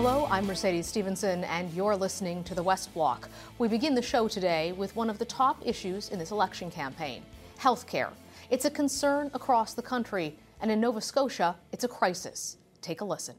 Hello, 0.00 0.28
I'm 0.30 0.46
Mercedes 0.46 0.86
Stephenson, 0.86 1.42
and 1.42 1.74
you're 1.74 1.96
listening 1.96 2.44
to 2.44 2.54
the 2.54 2.62
West 2.62 2.94
Block. 2.94 3.28
We 3.58 3.66
begin 3.66 3.96
the 3.96 4.00
show 4.00 4.28
today 4.28 4.70
with 4.70 4.94
one 4.94 5.10
of 5.10 5.18
the 5.18 5.24
top 5.24 5.60
issues 5.66 6.10
in 6.10 6.20
this 6.20 6.30
election 6.30 6.70
campaign 6.70 7.24
healthcare. 7.58 8.10
It's 8.48 8.64
a 8.64 8.70
concern 8.70 9.28
across 9.34 9.74
the 9.74 9.82
country, 9.82 10.36
and 10.60 10.70
in 10.70 10.80
Nova 10.80 11.00
Scotia, 11.00 11.56
it's 11.72 11.82
a 11.82 11.88
crisis. 11.88 12.58
Take 12.80 13.00
a 13.00 13.04
listen. 13.04 13.34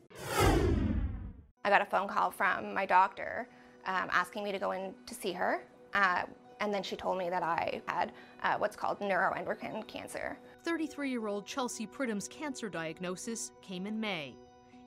I 1.64 1.70
got 1.70 1.82
a 1.82 1.86
phone 1.86 2.10
call 2.10 2.30
from 2.30 2.74
my 2.74 2.86
doctor 2.86 3.48
um, 3.86 4.10
asking 4.12 4.44
me 4.44 4.52
to 4.52 4.60
go 4.60 4.72
in 4.72 4.94
to 5.06 5.16
see 5.16 5.32
her. 5.32 5.64
Uh, 5.94 6.24
and 6.60 6.74
then 6.74 6.84
she 6.84 6.98
told 6.98 7.18
me 7.18 7.30
that 7.30 7.42
I 7.42 7.82
had 7.88 8.12
uh, 8.44 8.58
what's 8.58 8.76
called 8.76 9.00
neuroendocrine 9.00 9.88
cancer. 9.88 10.38
33 10.66 11.10
year 11.10 11.26
old 11.26 11.46
Chelsea 11.46 11.86
Pridham's 11.86 12.28
cancer 12.28 12.68
diagnosis 12.68 13.52
came 13.62 13.88
in 13.88 13.98
May. 13.98 14.36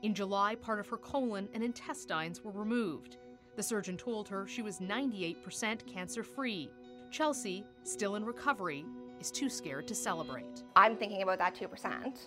In 0.02 0.14
July, 0.14 0.56
part 0.56 0.80
of 0.80 0.88
her 0.88 0.96
colon 0.96 1.48
and 1.54 1.62
intestines 1.62 2.43
were 2.43 2.50
removed. 2.50 3.18
The 3.54 3.62
surgeon 3.62 3.96
told 3.96 4.29
her 4.29 4.48
she 4.48 4.60
was 4.60 4.80
98% 4.80 5.86
cancer 5.86 6.24
free. 6.24 6.70
Chelsea, 7.12 7.64
still 7.84 8.16
in 8.16 8.24
recovery, 8.24 8.84
is 9.20 9.30
too 9.30 9.48
scared 9.48 9.86
to 9.86 9.94
celebrate. 9.94 10.64
I'm 10.74 10.96
thinking 10.96 11.22
about 11.22 11.38
that 11.38 11.54
2% 11.54 12.18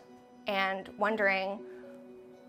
and 0.48 0.90
wondering 0.98 1.60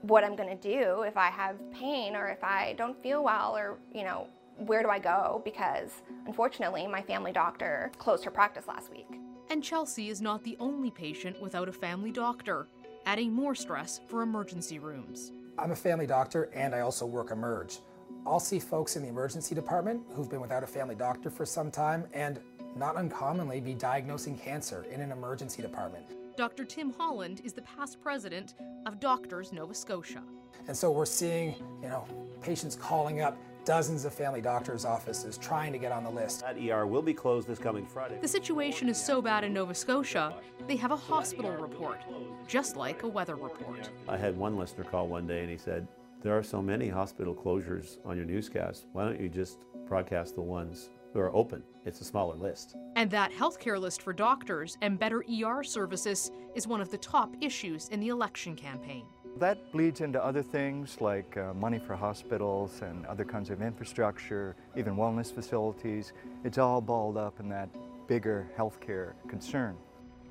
what 0.02 0.22
I'm 0.22 0.36
going 0.36 0.56
to 0.56 0.68
do 0.68 1.02
if 1.02 1.16
I 1.16 1.26
have 1.30 1.56
pain 1.72 2.14
or 2.14 2.28
if 2.28 2.44
I 2.44 2.74
don't 2.78 3.02
feel 3.02 3.24
well 3.24 3.56
or, 3.56 3.78
you 3.92 4.04
know, 4.04 4.28
where 4.58 4.84
do 4.84 4.90
I 4.90 5.00
go? 5.00 5.42
Because 5.44 5.90
unfortunately, 6.26 6.86
my 6.86 7.02
family 7.02 7.32
doctor 7.32 7.90
closed 7.98 8.24
her 8.24 8.30
practice 8.30 8.68
last 8.68 8.92
week. 8.92 9.08
And 9.50 9.62
Chelsea 9.62 10.08
is 10.08 10.20
not 10.20 10.44
the 10.44 10.56
only 10.60 10.90
patient 10.90 11.40
without 11.40 11.68
a 11.68 11.72
family 11.72 12.12
doctor 12.12 12.68
adding 13.06 13.32
more 13.32 13.54
stress 13.54 14.00
for 14.08 14.22
emergency 14.22 14.80
rooms. 14.80 15.32
I'm 15.56 15.70
a 15.70 15.76
family 15.76 16.06
doctor 16.06 16.50
and 16.52 16.74
I 16.74 16.80
also 16.80 17.06
work 17.06 17.30
Emerge. 17.30 17.78
I'll 18.26 18.40
see 18.40 18.58
folks 18.58 18.96
in 18.96 19.02
the 19.02 19.08
emergency 19.08 19.54
department 19.54 20.02
who've 20.10 20.28
been 20.28 20.40
without 20.40 20.64
a 20.64 20.66
family 20.66 20.96
doctor 20.96 21.30
for 21.30 21.46
some 21.46 21.70
time 21.70 22.04
and 22.12 22.40
not 22.74 22.96
uncommonly 22.96 23.60
be 23.60 23.72
diagnosing 23.72 24.36
cancer 24.36 24.84
in 24.90 25.00
an 25.00 25.12
emergency 25.12 25.62
department. 25.62 26.04
Dr. 26.36 26.64
Tim 26.64 26.92
Holland 26.92 27.40
is 27.44 27.52
the 27.52 27.62
past 27.62 28.02
president 28.02 28.54
of 28.84 29.00
Doctors 29.00 29.52
Nova 29.52 29.72
Scotia. 29.72 30.22
And 30.66 30.76
so 30.76 30.90
we're 30.90 31.06
seeing, 31.06 31.54
you 31.80 31.88
know, 31.88 32.04
patients 32.42 32.74
calling 32.74 33.22
up 33.22 33.38
dozens 33.66 34.04
of 34.04 34.14
family 34.14 34.40
doctors' 34.40 34.84
offices 34.84 35.36
trying 35.36 35.72
to 35.72 35.78
get 35.78 35.92
on 35.92 36.04
the 36.04 36.10
list. 36.10 36.40
That 36.40 36.56
ER 36.56 36.86
will 36.86 37.02
be 37.02 37.12
closed 37.12 37.48
this 37.48 37.58
coming 37.58 37.84
Friday. 37.84 38.16
The 38.22 38.28
situation 38.28 38.88
is 38.88 38.96
so 38.96 39.20
bad 39.20 39.44
in 39.44 39.52
Nova 39.52 39.74
Scotia, 39.74 40.34
they 40.66 40.76
have 40.76 40.92
a 40.92 40.96
hospital 40.96 41.50
report, 41.50 42.00
just 42.46 42.76
like 42.76 43.02
a 43.02 43.08
weather 43.08 43.34
report. 43.34 43.90
I 44.08 44.16
had 44.16 44.38
one 44.38 44.56
listener 44.56 44.84
call 44.84 45.08
one 45.08 45.26
day 45.26 45.40
and 45.40 45.50
he 45.50 45.58
said, 45.58 45.86
There 46.22 46.38
are 46.38 46.44
so 46.44 46.62
many 46.62 46.88
hospital 46.88 47.34
closures 47.34 47.98
on 48.06 48.16
your 48.16 48.24
newscast. 48.24 48.86
Why 48.92 49.04
don't 49.04 49.20
you 49.20 49.28
just 49.28 49.58
broadcast 49.86 50.36
the 50.36 50.42
ones 50.42 50.90
who 51.12 51.18
are 51.18 51.34
open? 51.34 51.62
It's 51.84 52.00
a 52.00 52.04
smaller 52.04 52.36
list. 52.36 52.76
And 52.94 53.10
that 53.10 53.32
healthcare 53.32 53.80
list 53.80 54.00
for 54.00 54.12
doctors 54.12 54.78
and 54.80 54.98
better 54.98 55.24
ER 55.28 55.64
services 55.64 56.30
is 56.54 56.68
one 56.68 56.80
of 56.80 56.90
the 56.90 56.98
top 56.98 57.34
issues 57.40 57.88
in 57.88 57.98
the 57.98 58.08
election 58.08 58.54
campaign. 58.54 59.06
That 59.38 59.70
bleeds 59.70 60.00
into 60.00 60.24
other 60.24 60.42
things 60.42 60.98
like 61.02 61.36
uh, 61.36 61.52
money 61.52 61.78
for 61.78 61.94
hospitals 61.94 62.80
and 62.80 63.04
other 63.04 63.24
kinds 63.24 63.50
of 63.50 63.60
infrastructure, 63.60 64.56
even 64.74 64.96
wellness 64.96 65.30
facilities. 65.32 66.14
It's 66.42 66.56
all 66.56 66.80
balled 66.80 67.18
up 67.18 67.38
in 67.38 67.48
that 67.50 67.68
bigger 68.06 68.48
healthcare 68.56 69.12
concern. 69.28 69.76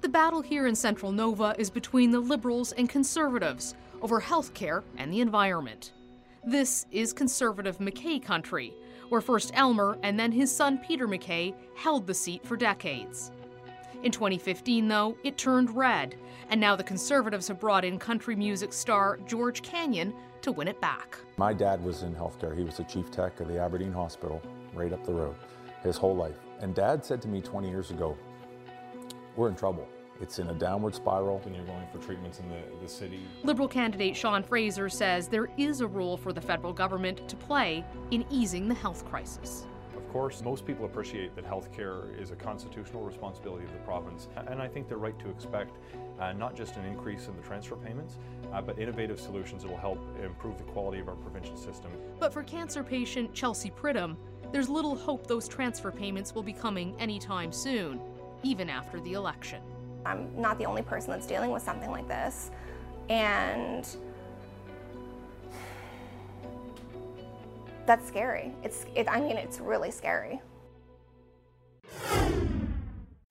The 0.02 0.10
battle 0.10 0.42
here 0.42 0.66
in 0.66 0.74
Central 0.76 1.12
Nova 1.12 1.56
is 1.60 1.70
between 1.70 2.10
the 2.10 2.20
Liberals 2.20 2.72
and 2.72 2.90
Conservatives 2.90 3.76
over 4.02 4.20
healthcare 4.20 4.82
and 4.98 5.14
the 5.14 5.22
environment. 5.22 5.94
This 6.44 6.88
is 6.92 7.14
conservative 7.14 7.80
MacKay 7.80 8.20
country, 8.20 8.74
where 9.10 9.22
first 9.22 9.52
Elmer 9.54 10.00
and 10.02 10.20
then 10.20 10.32
his 10.32 10.52
son 10.56 10.80
Peter 10.80 11.08
MacKay 11.08 11.54
held 11.76 12.08
the 12.08 12.14
seat 12.14 12.44
for 12.44 12.58
decades. 12.58 13.32
In 14.04 14.12
2015, 14.12 14.88
though, 14.88 15.18
it 15.24 15.38
turned 15.38 15.76
red, 15.76 16.16
and 16.50 16.62
now 16.62 16.76
the 16.76 16.84
Conservatives 16.84 17.48
have 17.48 17.60
brought 17.60 17.84
in 17.84 17.98
country 17.98 18.36
music 18.36 18.72
star 18.74 19.18
George 19.26 19.62
Canyon 19.62 20.14
to 20.42 20.52
win 20.52 20.68
it 20.68 20.80
back. 20.80 21.18
My 21.38 21.54
dad 21.54 21.84
was 21.84 22.04
in 22.04 22.14
healthcare. 22.14 22.56
He 22.56 22.64
was 22.64 22.78
the 22.78 22.84
chief 22.84 23.10
tech 23.10 23.40
of 23.40 23.48
the 23.48 23.60
Aberdeen 23.60 23.92
Hospital 23.92 24.42
right 24.74 24.94
up 24.94 25.04
the 25.06 25.14
road 25.14 25.36
his 25.86 25.98
whole 25.98 26.16
life. 26.16 26.36
And 26.60 26.76
dad 26.76 27.06
said 27.06 27.22
to 27.22 27.28
me 27.28 27.42
20 27.42 27.70
years 27.70 27.92
ago, 27.92 28.18
We're 29.36 29.50
in 29.50 29.56
trouble. 29.56 29.88
It's 30.22 30.40
in 30.40 30.50
a 30.50 30.54
downward 30.54 30.96
spiral. 30.96 31.40
When 31.40 31.54
you're 31.54 31.66
going 31.66 31.88
for 31.92 32.00
treatments 32.00 32.40
in 32.40 32.50
the, 32.50 32.62
the 32.82 32.88
city. 32.88 33.20
Liberal 33.44 33.68
candidate 33.68 34.16
Sean 34.16 34.44
Fraser 34.44 34.90
says 34.90 35.28
there 35.28 35.50
is 35.58 35.82
a 35.82 35.88
role 35.88 36.18
for 36.18 36.34
the 36.34 36.42
federal 36.42 36.74
government 36.74 37.28
to 37.28 37.36
play 37.36 37.84
in 38.12 38.26
easing 38.30 38.68
the 38.68 38.74
health 38.74 39.06
crisis 39.06 39.68
course, 40.16 40.42
most 40.42 40.66
people 40.66 40.86
appreciate 40.86 41.36
that 41.36 41.44
healthcare 41.46 42.18
is 42.18 42.32
a 42.32 42.38
constitutional 42.38 43.04
responsibility 43.04 43.66
of 43.66 43.72
the 43.74 43.80
province, 43.80 44.30
and 44.48 44.62
I 44.62 44.68
think 44.70 44.88
they're 44.88 44.98
right 44.98 45.20
to 45.20 45.30
expect 45.30 45.76
uh, 46.22 46.32
not 46.32 46.56
just 46.56 46.78
an 46.78 46.86
increase 46.86 47.28
in 47.28 47.36
the 47.36 47.42
transfer 47.42 47.76
payments, 47.76 48.18
uh, 48.54 48.62
but 48.62 48.80
innovative 48.80 49.20
solutions 49.20 49.64
that 49.64 49.70
will 49.70 49.78
help 49.78 50.00
improve 50.24 50.58
the 50.58 50.64
quality 50.64 51.02
of 51.02 51.10
our 51.10 51.16
provincial 51.16 51.58
system. 51.58 51.92
But 52.18 52.32
for 52.32 52.44
cancer 52.44 52.82
patient 52.82 53.34
Chelsea 53.34 53.72
Pridham, 53.72 54.16
there's 54.54 54.70
little 54.70 54.96
hope 54.96 55.28
those 55.28 55.50
transfer 55.50 55.92
payments 55.92 56.34
will 56.34 56.44
be 56.44 56.54
coming 56.54 56.96
anytime 56.98 57.52
soon, 57.52 58.00
even 58.42 58.70
after 58.70 59.02
the 59.02 59.16
election. 59.16 59.62
I'm 60.06 60.30
not 60.40 60.58
the 60.58 60.66
only 60.66 60.82
person 60.82 61.12
that's 61.12 61.28
dealing 61.28 61.52
with 61.52 61.62
something 61.62 61.92
like 61.92 62.08
this, 62.08 62.52
and 63.10 63.86
that's 67.86 68.08
scary. 68.08 68.54
It's, 68.64 68.86
it, 68.96 69.08
I 69.10 69.20
mean, 69.22 69.38
it's 69.38 69.60
really 69.60 69.92
scary. 69.92 70.42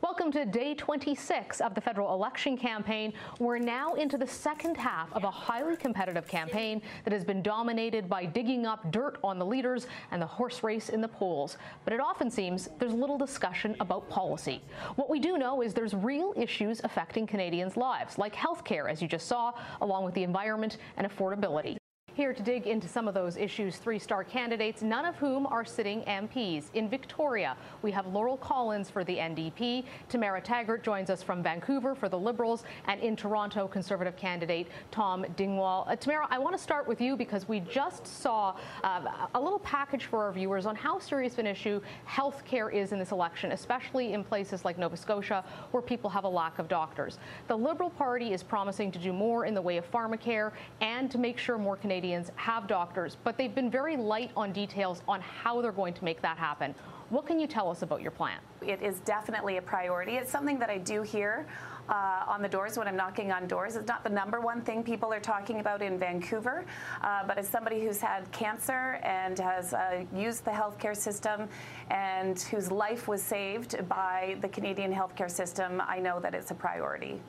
Welcome 0.00 0.30
to 0.32 0.44
day 0.44 0.74
26 0.74 1.60
of 1.60 1.74
the 1.74 1.80
federal 1.80 2.12
election 2.12 2.56
campaign. 2.58 3.14
We're 3.40 3.58
now 3.58 3.94
into 3.94 4.18
the 4.18 4.26
second 4.26 4.76
half 4.76 5.10
of 5.14 5.24
a 5.24 5.30
highly 5.30 5.76
competitive 5.76 6.28
campaign 6.28 6.82
that 7.04 7.12
has 7.12 7.24
been 7.24 7.42
dominated 7.42 8.08
by 8.08 8.26
digging 8.26 8.66
up 8.66 8.92
dirt 8.92 9.18
on 9.24 9.38
the 9.38 9.46
leaders 9.46 9.86
and 10.10 10.20
the 10.20 10.26
horse 10.26 10.62
race 10.62 10.90
in 10.90 11.00
the 11.00 11.08
polls. 11.08 11.56
But 11.84 11.94
it 11.94 12.00
often 12.00 12.30
seems 12.30 12.68
there's 12.78 12.92
little 12.92 13.18
discussion 13.18 13.74
about 13.80 14.08
policy. 14.10 14.62
What 14.96 15.08
we 15.08 15.18
do 15.18 15.38
know 15.38 15.62
is 15.62 15.72
there's 15.72 15.94
real 15.94 16.34
issues 16.36 16.82
affecting 16.84 17.26
Canadians' 17.26 17.76
lives, 17.76 18.18
like 18.18 18.34
health 18.34 18.62
care, 18.62 18.88
as 18.88 19.00
you 19.00 19.08
just 19.08 19.26
saw, 19.26 19.52
along 19.80 20.04
with 20.04 20.14
the 20.14 20.22
environment 20.22 20.76
and 20.98 21.10
affordability. 21.10 21.78
Here 22.14 22.32
to 22.32 22.42
dig 22.44 22.68
into 22.68 22.86
some 22.86 23.08
of 23.08 23.14
those 23.14 23.36
issues, 23.36 23.78
three 23.78 23.98
star 23.98 24.22
candidates, 24.22 24.82
none 24.82 25.04
of 25.04 25.16
whom 25.16 25.48
are 25.48 25.64
sitting 25.64 26.02
MPs. 26.02 26.66
In 26.74 26.88
Victoria, 26.88 27.56
we 27.82 27.90
have 27.90 28.06
Laurel 28.06 28.36
Collins 28.36 28.88
for 28.88 29.02
the 29.02 29.16
NDP. 29.16 29.84
Tamara 30.08 30.40
Taggart 30.40 30.84
joins 30.84 31.10
us 31.10 31.24
from 31.24 31.42
Vancouver 31.42 31.92
for 31.96 32.08
the 32.08 32.16
Liberals. 32.16 32.62
And 32.86 33.00
in 33.00 33.16
Toronto, 33.16 33.66
Conservative 33.66 34.14
candidate 34.14 34.68
Tom 34.92 35.26
Dingwall. 35.34 35.86
Uh, 35.88 35.96
Tamara, 35.96 36.28
I 36.30 36.38
want 36.38 36.56
to 36.56 36.62
start 36.62 36.86
with 36.86 37.00
you 37.00 37.16
because 37.16 37.48
we 37.48 37.58
just 37.58 38.06
saw 38.06 38.54
uh, 38.84 39.26
a 39.34 39.40
little 39.40 39.58
package 39.58 40.04
for 40.04 40.22
our 40.22 40.30
viewers 40.30 40.66
on 40.66 40.76
how 40.76 41.00
serious 41.00 41.38
an 41.38 41.48
issue 41.48 41.80
health 42.04 42.44
care 42.44 42.70
is 42.70 42.92
in 42.92 43.00
this 43.00 43.10
election, 43.10 43.50
especially 43.50 44.12
in 44.12 44.22
places 44.22 44.64
like 44.64 44.78
Nova 44.78 44.96
Scotia 44.96 45.44
where 45.72 45.82
people 45.82 46.08
have 46.10 46.22
a 46.22 46.28
lack 46.28 46.60
of 46.60 46.68
doctors. 46.68 47.18
The 47.48 47.58
Liberal 47.58 47.90
Party 47.90 48.32
is 48.32 48.44
promising 48.44 48.92
to 48.92 49.00
do 49.00 49.12
more 49.12 49.46
in 49.46 49.54
the 49.54 49.62
way 49.62 49.78
of 49.78 49.90
pharmacare 49.90 50.52
and 50.80 51.10
to 51.10 51.18
make 51.18 51.38
sure 51.38 51.58
more 51.58 51.76
Canadians 51.76 52.03
Canadians 52.04 52.30
have 52.36 52.66
doctors, 52.66 53.16
but 53.24 53.38
they've 53.38 53.54
been 53.54 53.70
very 53.70 53.96
light 53.96 54.30
on 54.36 54.52
details 54.52 55.00
on 55.08 55.22
how 55.22 55.62
they're 55.62 55.72
going 55.72 55.94
to 55.94 56.04
make 56.04 56.20
that 56.20 56.36
happen. 56.36 56.74
What 57.08 57.24
can 57.26 57.40
you 57.40 57.46
tell 57.46 57.70
us 57.70 57.80
about 57.80 58.02
your 58.02 58.10
plan? 58.10 58.40
It 58.60 58.82
is 58.82 59.00
definitely 59.00 59.56
a 59.56 59.62
priority. 59.62 60.16
It's 60.16 60.30
something 60.30 60.58
that 60.58 60.68
I 60.68 60.76
do 60.76 61.00
hear 61.00 61.46
uh, 61.88 62.24
on 62.28 62.42
the 62.42 62.48
doors 62.48 62.76
when 62.76 62.86
I'm 62.86 62.96
knocking 62.96 63.32
on 63.32 63.46
doors. 63.46 63.76
It's 63.76 63.88
not 63.88 64.04
the 64.04 64.10
number 64.10 64.38
one 64.38 64.60
thing 64.60 64.82
people 64.82 65.14
are 65.14 65.20
talking 65.20 65.60
about 65.60 65.80
in 65.80 65.98
Vancouver, 65.98 66.66
uh, 67.00 67.26
but 67.26 67.38
as 67.38 67.48
somebody 67.48 67.82
who's 67.82 68.02
had 68.02 68.30
cancer 68.32 69.00
and 69.02 69.38
has 69.38 69.72
uh, 69.72 70.04
used 70.14 70.44
the 70.44 70.50
healthcare 70.50 70.94
system 70.94 71.48
and 71.88 72.38
whose 72.38 72.70
life 72.70 73.08
was 73.08 73.22
saved 73.22 73.88
by 73.88 74.36
the 74.42 74.48
Canadian 74.48 74.92
healthcare 74.92 75.30
system, 75.30 75.80
I 75.86 76.00
know 76.00 76.20
that 76.20 76.34
it's 76.34 76.50
a 76.50 76.54
priority 76.54 77.22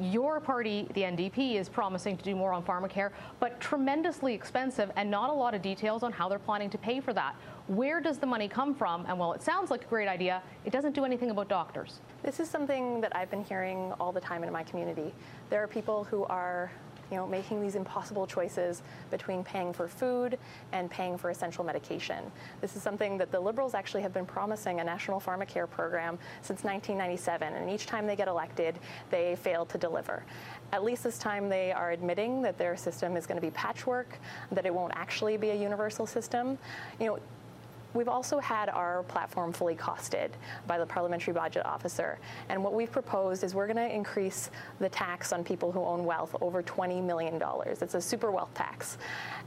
your 0.00 0.40
party, 0.40 0.86
the 0.94 1.02
NDP, 1.02 1.54
is 1.56 1.68
promising 1.68 2.16
to 2.16 2.24
do 2.24 2.36
more 2.36 2.52
on 2.52 2.62
pharmacare, 2.62 3.10
but 3.40 3.60
tremendously 3.60 4.34
expensive 4.34 4.90
and 4.96 5.10
not 5.10 5.30
a 5.30 5.32
lot 5.32 5.54
of 5.54 5.62
details 5.62 6.02
on 6.02 6.12
how 6.12 6.28
they're 6.28 6.38
planning 6.38 6.70
to 6.70 6.78
pay 6.78 7.00
for 7.00 7.12
that. 7.12 7.34
Where 7.66 8.00
does 8.00 8.18
the 8.18 8.26
money 8.26 8.48
come 8.48 8.74
from? 8.74 9.04
And 9.06 9.18
while 9.18 9.32
it 9.32 9.42
sounds 9.42 9.70
like 9.70 9.84
a 9.84 9.88
great 9.88 10.08
idea, 10.08 10.42
it 10.64 10.72
doesn't 10.72 10.94
do 10.94 11.04
anything 11.04 11.30
about 11.30 11.48
doctors. 11.48 12.00
This 12.22 12.40
is 12.40 12.48
something 12.48 13.00
that 13.00 13.14
I've 13.14 13.30
been 13.30 13.44
hearing 13.44 13.92
all 14.00 14.12
the 14.12 14.20
time 14.20 14.42
in 14.44 14.52
my 14.52 14.62
community. 14.62 15.12
There 15.50 15.62
are 15.62 15.68
people 15.68 16.04
who 16.04 16.24
are 16.24 16.70
you 17.10 17.16
know, 17.16 17.26
making 17.26 17.60
these 17.60 17.74
impossible 17.74 18.26
choices 18.26 18.82
between 19.10 19.42
paying 19.42 19.72
for 19.72 19.88
food 19.88 20.38
and 20.72 20.90
paying 20.90 21.16
for 21.16 21.30
essential 21.30 21.64
medication. 21.64 22.24
This 22.60 22.76
is 22.76 22.82
something 22.82 23.18
that 23.18 23.32
the 23.32 23.40
Liberals 23.40 23.74
actually 23.74 24.02
have 24.02 24.12
been 24.12 24.26
promising 24.26 24.80
a 24.80 24.84
national 24.84 25.20
pharmacare 25.20 25.68
program 25.68 26.18
since 26.42 26.64
1997, 26.64 27.54
and 27.54 27.70
each 27.70 27.86
time 27.86 28.06
they 28.06 28.16
get 28.16 28.28
elected, 28.28 28.78
they 29.10 29.36
fail 29.36 29.64
to 29.66 29.78
deliver. 29.78 30.24
At 30.72 30.84
least 30.84 31.02
this 31.02 31.18
time 31.18 31.48
they 31.48 31.72
are 31.72 31.92
admitting 31.92 32.42
that 32.42 32.58
their 32.58 32.76
system 32.76 33.16
is 33.16 33.26
going 33.26 33.40
to 33.40 33.46
be 33.46 33.50
patchwork, 33.50 34.18
that 34.52 34.66
it 34.66 34.74
won't 34.74 34.92
actually 34.94 35.36
be 35.36 35.50
a 35.50 35.54
universal 35.54 36.06
system. 36.06 36.58
You 37.00 37.06
know, 37.06 37.18
We've 37.94 38.08
also 38.08 38.38
had 38.38 38.68
our 38.68 39.02
platform 39.04 39.52
fully 39.52 39.74
costed 39.74 40.30
by 40.66 40.78
the 40.78 40.86
Parliamentary 40.86 41.32
Budget 41.32 41.64
Officer. 41.64 42.18
And 42.48 42.62
what 42.62 42.74
we've 42.74 42.92
proposed 42.92 43.44
is 43.44 43.54
we're 43.54 43.66
going 43.66 43.76
to 43.76 43.94
increase 43.94 44.50
the 44.78 44.88
tax 44.88 45.32
on 45.32 45.42
people 45.42 45.72
who 45.72 45.82
own 45.82 46.04
wealth 46.04 46.36
over 46.40 46.62
$20 46.62 47.02
million. 47.02 47.40
It's 47.66 47.94
a 47.94 48.00
super 48.00 48.30
wealth 48.30 48.52
tax. 48.54 48.98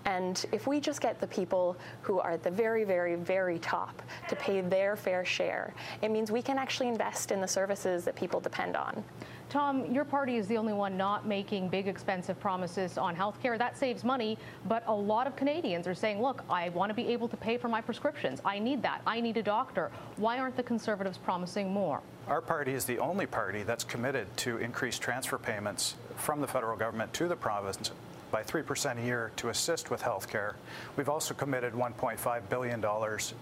And 0.05 0.43
if 0.51 0.65
we 0.65 0.79
just 0.79 1.01
get 1.01 1.19
the 1.19 1.27
people 1.27 1.77
who 2.01 2.19
are 2.19 2.31
at 2.31 2.43
the 2.43 2.49
very, 2.49 2.83
very, 2.83 3.15
very 3.15 3.59
top 3.59 4.01
to 4.29 4.35
pay 4.35 4.61
their 4.61 4.95
fair 4.95 5.23
share, 5.23 5.73
it 6.01 6.09
means 6.09 6.31
we 6.31 6.41
can 6.41 6.57
actually 6.57 6.87
invest 6.87 7.31
in 7.31 7.41
the 7.41 7.47
services 7.47 8.03
that 8.05 8.15
people 8.15 8.39
depend 8.39 8.75
on. 8.75 9.03
Tom, 9.51 9.91
your 9.93 10.05
party 10.05 10.37
is 10.37 10.47
the 10.47 10.55
only 10.55 10.71
one 10.71 10.95
not 10.95 11.27
making 11.27 11.67
big, 11.67 11.89
expensive 11.89 12.39
promises 12.39 12.97
on 12.97 13.13
health 13.13 13.37
care. 13.41 13.57
That 13.57 13.77
saves 13.77 14.01
money, 14.01 14.37
but 14.65 14.81
a 14.87 14.93
lot 14.93 15.27
of 15.27 15.35
Canadians 15.35 15.87
are 15.87 15.93
saying, 15.93 16.21
look, 16.21 16.41
I 16.49 16.69
want 16.69 16.89
to 16.89 16.93
be 16.93 17.05
able 17.09 17.27
to 17.27 17.35
pay 17.35 17.57
for 17.57 17.67
my 17.67 17.81
prescriptions. 17.81 18.41
I 18.45 18.59
need 18.59 18.81
that. 18.83 19.01
I 19.05 19.19
need 19.19 19.35
a 19.35 19.43
doctor. 19.43 19.91
Why 20.15 20.39
aren't 20.39 20.55
the 20.55 20.63
Conservatives 20.63 21.17
promising 21.17 21.69
more? 21.69 21.99
Our 22.29 22.39
party 22.39 22.71
is 22.71 22.85
the 22.85 22.99
only 22.99 23.25
party 23.25 23.63
that's 23.63 23.83
committed 23.83 24.25
to 24.37 24.55
increase 24.59 24.97
transfer 24.97 25.37
payments 25.37 25.95
from 26.15 26.39
the 26.39 26.47
federal 26.47 26.77
government 26.77 27.11
to 27.15 27.27
the 27.27 27.35
province 27.35 27.91
by 28.31 28.43
3% 28.43 28.97
a 28.97 29.05
year 29.05 29.31
to 29.35 29.49
assist 29.49 29.91
with 29.91 30.01
health 30.01 30.29
care. 30.29 30.55
We've 30.95 31.09
also 31.09 31.33
committed 31.33 31.73
$1.5 31.73 32.49
billion 32.49 32.83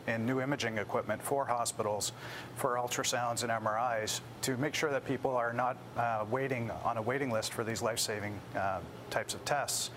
in 0.08 0.26
new 0.26 0.42
imaging 0.42 0.78
equipment 0.78 1.22
for 1.22 1.46
hospitals 1.46 2.12
for 2.56 2.76
ultrasounds 2.76 3.44
and 3.44 3.52
MRIs 3.52 4.22
to 4.42 4.58
make 4.58 4.74
sure 4.74 4.92
that 4.92 5.06
people 5.06 5.32
are 5.32 5.54
not 5.54 5.78
uh, 5.98 6.26
waiting 6.30 6.72
on 6.84 6.98
a 6.98 7.02
waiting 7.02 7.32
list 7.32 7.54
for 7.54 7.64
these 7.64 7.82
life 7.82 8.00
saving 8.00 8.40
uh, 8.56 8.80
types 9.10 9.34
of 9.34 9.46
tests. 9.46 9.92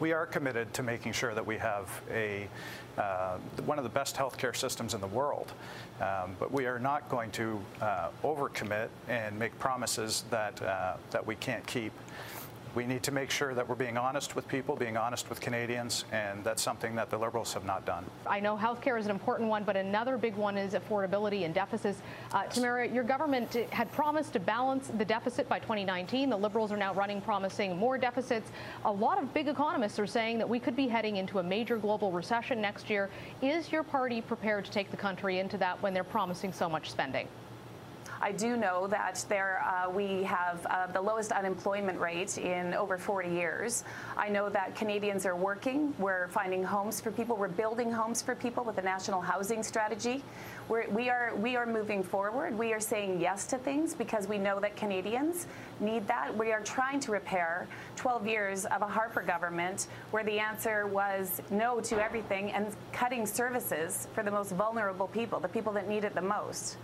We 0.00 0.12
are 0.12 0.26
committed 0.26 0.72
to 0.74 0.84
making 0.84 1.12
sure 1.12 1.34
that 1.34 1.44
we 1.44 1.58
have 1.58 1.88
a 2.10 2.48
uh, 2.98 3.38
one 3.64 3.78
of 3.78 3.84
the 3.84 3.90
best 3.90 4.16
healthcare 4.16 4.54
systems 4.54 4.92
in 4.92 5.00
the 5.00 5.06
world. 5.06 5.52
Um, 6.00 6.34
but 6.38 6.52
we 6.52 6.66
are 6.66 6.78
not 6.78 7.08
going 7.08 7.30
to 7.32 7.60
uh, 7.80 8.08
overcommit 8.24 8.88
and 9.08 9.38
make 9.38 9.56
promises 9.58 10.24
that, 10.30 10.60
uh, 10.62 10.94
that 11.10 11.24
we 11.24 11.36
can't 11.36 11.66
keep 11.66 11.92
we 12.74 12.86
need 12.86 13.02
to 13.02 13.12
make 13.12 13.30
sure 13.30 13.54
that 13.54 13.68
we're 13.68 13.74
being 13.74 13.96
honest 13.96 14.36
with 14.36 14.46
people, 14.48 14.76
being 14.76 14.96
honest 14.96 15.28
with 15.28 15.40
Canadians, 15.40 16.04
and 16.12 16.44
that's 16.44 16.62
something 16.62 16.94
that 16.94 17.10
the 17.10 17.18
Liberals 17.18 17.52
have 17.54 17.64
not 17.64 17.84
done. 17.84 18.04
I 18.26 18.40
know 18.40 18.56
healthcare 18.56 18.98
is 18.98 19.06
an 19.06 19.10
important 19.10 19.48
one, 19.48 19.64
but 19.64 19.76
another 19.76 20.16
big 20.16 20.36
one 20.36 20.56
is 20.56 20.74
affordability 20.74 21.44
and 21.44 21.54
deficits. 21.54 22.00
Uh, 22.32 22.44
Tamara, 22.44 22.88
your 22.88 23.04
government 23.04 23.54
had 23.70 23.90
promised 23.92 24.32
to 24.34 24.40
balance 24.40 24.88
the 24.98 25.04
deficit 25.04 25.48
by 25.48 25.58
2019. 25.58 26.30
The 26.30 26.36
Liberals 26.36 26.72
are 26.72 26.76
now 26.76 26.94
running 26.94 27.20
promising 27.20 27.76
more 27.76 27.98
deficits. 27.98 28.50
A 28.84 28.92
lot 28.92 29.22
of 29.22 29.32
big 29.34 29.48
economists 29.48 29.98
are 29.98 30.06
saying 30.06 30.38
that 30.38 30.48
we 30.48 30.58
could 30.58 30.76
be 30.76 30.88
heading 30.88 31.16
into 31.16 31.38
a 31.38 31.42
major 31.42 31.76
global 31.76 32.12
recession 32.12 32.60
next 32.60 32.90
year. 32.90 33.10
Is 33.42 33.72
your 33.72 33.82
party 33.82 34.20
prepared 34.20 34.64
to 34.64 34.70
take 34.70 34.90
the 34.90 34.96
country 34.96 35.38
into 35.38 35.58
that 35.58 35.80
when 35.82 35.94
they're 35.94 36.04
promising 36.04 36.52
so 36.52 36.68
much 36.68 36.90
spending? 36.90 37.28
I 38.20 38.32
do 38.32 38.56
know 38.56 38.88
that 38.88 39.24
there 39.28 39.62
uh, 39.64 39.88
we 39.88 40.24
have 40.24 40.66
uh, 40.66 40.86
the 40.88 41.00
lowest 41.00 41.30
unemployment 41.30 42.00
rate 42.00 42.36
in 42.36 42.74
over 42.74 42.98
40 42.98 43.28
years. 43.28 43.84
I 44.16 44.28
know 44.28 44.48
that 44.48 44.74
Canadians 44.74 45.24
are 45.24 45.36
working. 45.36 45.94
We're 45.98 46.26
finding 46.28 46.64
homes 46.64 47.00
for 47.00 47.12
people. 47.12 47.36
We're 47.36 47.48
building 47.48 47.92
homes 47.92 48.20
for 48.20 48.34
people 48.34 48.64
with 48.64 48.76
the 48.76 48.82
national 48.82 49.20
housing 49.20 49.62
strategy. 49.62 50.24
We're, 50.68 50.88
we 50.90 51.08
are 51.08 51.34
we 51.36 51.54
are 51.56 51.64
moving 51.64 52.02
forward. 52.02 52.58
We 52.58 52.72
are 52.72 52.80
saying 52.80 53.20
yes 53.20 53.46
to 53.48 53.58
things 53.58 53.94
because 53.94 54.26
we 54.26 54.36
know 54.36 54.58
that 54.60 54.74
Canadians 54.74 55.46
need 55.78 56.06
that. 56.08 56.36
We 56.36 56.52
are 56.52 56.60
trying 56.60 56.98
to 57.00 57.12
repair 57.12 57.68
12 57.96 58.26
years 58.26 58.64
of 58.66 58.82
a 58.82 58.88
Harper 58.88 59.22
government 59.22 59.86
where 60.10 60.24
the 60.24 60.40
answer 60.40 60.86
was 60.88 61.40
no 61.50 61.80
to 61.80 62.02
everything 62.02 62.50
and 62.50 62.66
cutting 62.92 63.26
services 63.26 64.08
for 64.12 64.24
the 64.24 64.30
most 64.30 64.52
vulnerable 64.52 65.06
people, 65.06 65.38
the 65.38 65.48
people 65.48 65.72
that 65.74 65.88
need 65.88 66.04
it 66.04 66.14
the 66.14 66.20
most. 66.20 66.76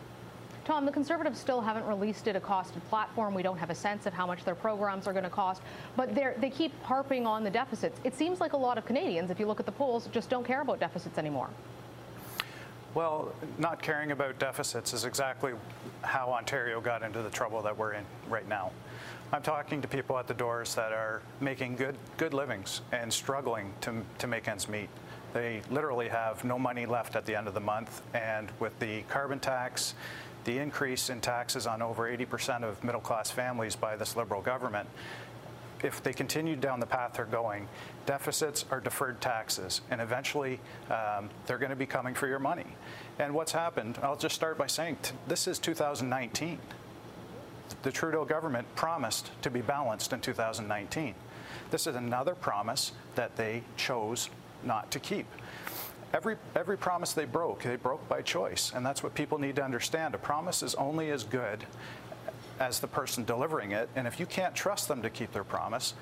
Tom, 0.65 0.87
the 0.87 0.93
Conservatives 0.93 1.39
still 1.39 1.61
haven't 1.61 1.85
released 1.85 2.27
it 2.27 2.37
a 2.37 2.41
costed 2.41 2.83
platform. 2.89 3.35
We 3.35 3.43
don't 3.43 3.59
have 3.59 3.69
a 3.69 3.75
sense 3.75 4.07
of 4.07 4.15
how 4.15 4.27
much 4.27 4.45
their 4.45 4.55
programs 4.55 5.07
are 5.07 5.13
going 5.13 5.25
to 5.25 5.31
cost, 5.31 5.61
but 5.95 6.15
they 6.15 6.51
keep 6.51 6.73
harping 6.83 7.27
on 7.27 7.45
the 7.45 7.51
deficits. 7.51 8.01
It 8.03 8.15
seems 8.15 8.41
like 8.41 8.55
a 8.55 8.57
lot 8.57 8.79
of 8.79 8.87
Canadians, 8.87 9.31
if 9.31 9.39
you 9.39 9.47
look 9.47 9.61
at 9.61 9.67
the 9.67 9.73
polls, 9.73 10.09
just 10.11 10.31
don't 10.31 10.45
care 10.45 10.63
about 10.63 10.81
deficits 10.81 11.19
anymore. 11.19 11.51
Well, 12.95 13.35
not 13.59 13.83
caring 13.83 14.13
about 14.13 14.39
deficits 14.39 14.95
is 14.95 15.05
exactly 15.05 15.53
how 16.03 16.31
Ontario 16.33 16.81
got 16.81 17.03
into 17.03 17.23
the 17.23 17.31
trouble 17.31 17.61
that 17.63 17.77
we're 17.77 17.93
in 17.93 18.05
right 18.31 18.49
now. 18.49 18.71
I'm 19.33 19.43
talking 19.43 19.83
to 19.83 19.89
people 19.89 20.17
at 20.17 20.29
the 20.29 20.35
doors 20.35 20.77
that 20.77 20.93
are 20.93 21.21
making 21.41 21.75
good 21.75 21.97
good 22.19 22.33
livings 22.33 22.83
and 22.93 23.13
struggling 23.13 23.75
to, 23.81 24.03
to 24.19 24.27
make 24.29 24.47
ends 24.47 24.69
meet. 24.69 24.89
They 25.33 25.63
literally 25.71 26.09
have 26.09 26.45
no 26.45 26.57
money 26.57 26.87
left 26.87 27.17
at 27.17 27.27
the 27.27 27.35
end 27.35 27.49
of 27.49 27.55
the 27.55 27.61
month, 27.61 28.03
and 28.15 28.49
with 28.61 28.79
the 28.79 29.03
carbon 29.09 29.41
tax 29.41 29.95
the 30.45 30.59
increase 30.59 31.11
in 31.11 31.21
taxes 31.21 31.67
on 31.67 31.83
over 31.83 32.05
80% 32.05 32.63
of 32.63 32.83
middle 32.85 33.01
class 33.01 33.31
families 33.31 33.77
by 33.77 33.97
this 33.97 34.17
Liberal 34.17 34.43
government, 34.43 34.89
if 35.83 36.03
they 36.03 36.13
continue 36.13 36.57
down 36.57 36.81
the 36.81 36.87
path 36.87 37.15
they're 37.15 37.27
going, 37.27 37.69
deficits 38.07 38.65
are 38.71 38.81
deferred 38.81 39.21
taxes, 39.21 39.83
and 39.91 40.01
eventually 40.01 40.59
um, 40.91 41.29
they're 41.47 41.59
going 41.59 41.71
to 41.71 41.77
be 41.77 41.87
coming 41.87 42.15
for 42.15 42.27
your 42.27 42.39
money. 42.39 42.67
And 43.19 43.35
what's 43.35 43.53
happened, 43.53 43.99
I'll 44.03 44.17
just 44.17 44.35
start 44.35 44.57
by 44.57 44.67
saying 44.67 44.97
this 45.29 45.47
is 45.47 45.59
2019. 45.59 46.59
The 47.83 47.93
Trudeau 47.93 48.25
government 48.25 48.67
promised 48.77 49.31
to 49.43 49.51
be 49.51 49.61
balanced 49.61 50.13
in 50.13 50.21
2019. 50.21 51.15
This 51.71 51.87
is 51.87 51.97
another 51.97 52.35
promise 52.35 52.93
that 53.15 53.37
they 53.37 53.63
chose 53.77 54.31
not 54.65 54.91
to 54.91 54.99
keep 54.99 55.27
every, 56.15 56.37
every 56.55 56.79
promise 56.79 57.13
they 57.13 57.27
broke, 57.27 57.65
they 57.65 57.77
broke 57.77 58.09
by 58.09 58.23
choice. 58.23 58.73
And 58.75 58.87
that's 58.87 59.03
what 59.03 59.15
people 59.15 59.39
need 59.39 59.57
to 59.57 59.65
understand. 59.65 60.15
A 60.15 60.19
promise 60.19 60.63
is 60.63 60.75
only 60.77 61.11
as 61.11 61.25
good 61.25 61.65
as 62.61 62.79
the 62.79 62.87
person 62.87 63.25
delivering 63.25 63.73
it. 63.73 63.89
And 63.97 64.07
if 64.07 64.19
you 64.21 64.25
can't 64.25 64.55
trust 64.55 64.89
them 64.89 65.03
to 65.03 65.11
keep 65.11 65.33
their 65.33 65.45
promise, 65.45 65.95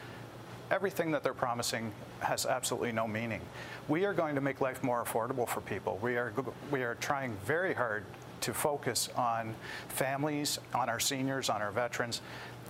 everything 0.71 1.11
that 1.13 1.25
they're 1.25 1.33
promising 1.35 1.93
has 2.21 2.47
absolutely 2.47 2.93
no 2.93 3.09
meaning. 3.09 3.41
We 3.89 4.05
are 4.05 4.13
going 4.13 4.35
to 4.35 4.41
make 4.41 4.61
life 4.61 4.85
more 4.85 5.03
affordable 5.03 5.49
for 5.49 5.63
people. 5.63 5.99
We 6.03 6.17
are, 6.17 6.33
we 6.71 6.83
are 6.83 6.95
trying 6.97 7.37
very 7.45 7.75
hard 7.75 8.05
to 8.43 8.53
focus 8.53 9.09
on 9.17 9.55
families, 9.89 10.59
on 10.75 10.89
our 10.89 11.01
seniors, 11.01 11.49
on 11.49 11.63
our 11.63 11.71
veterans 11.71 12.21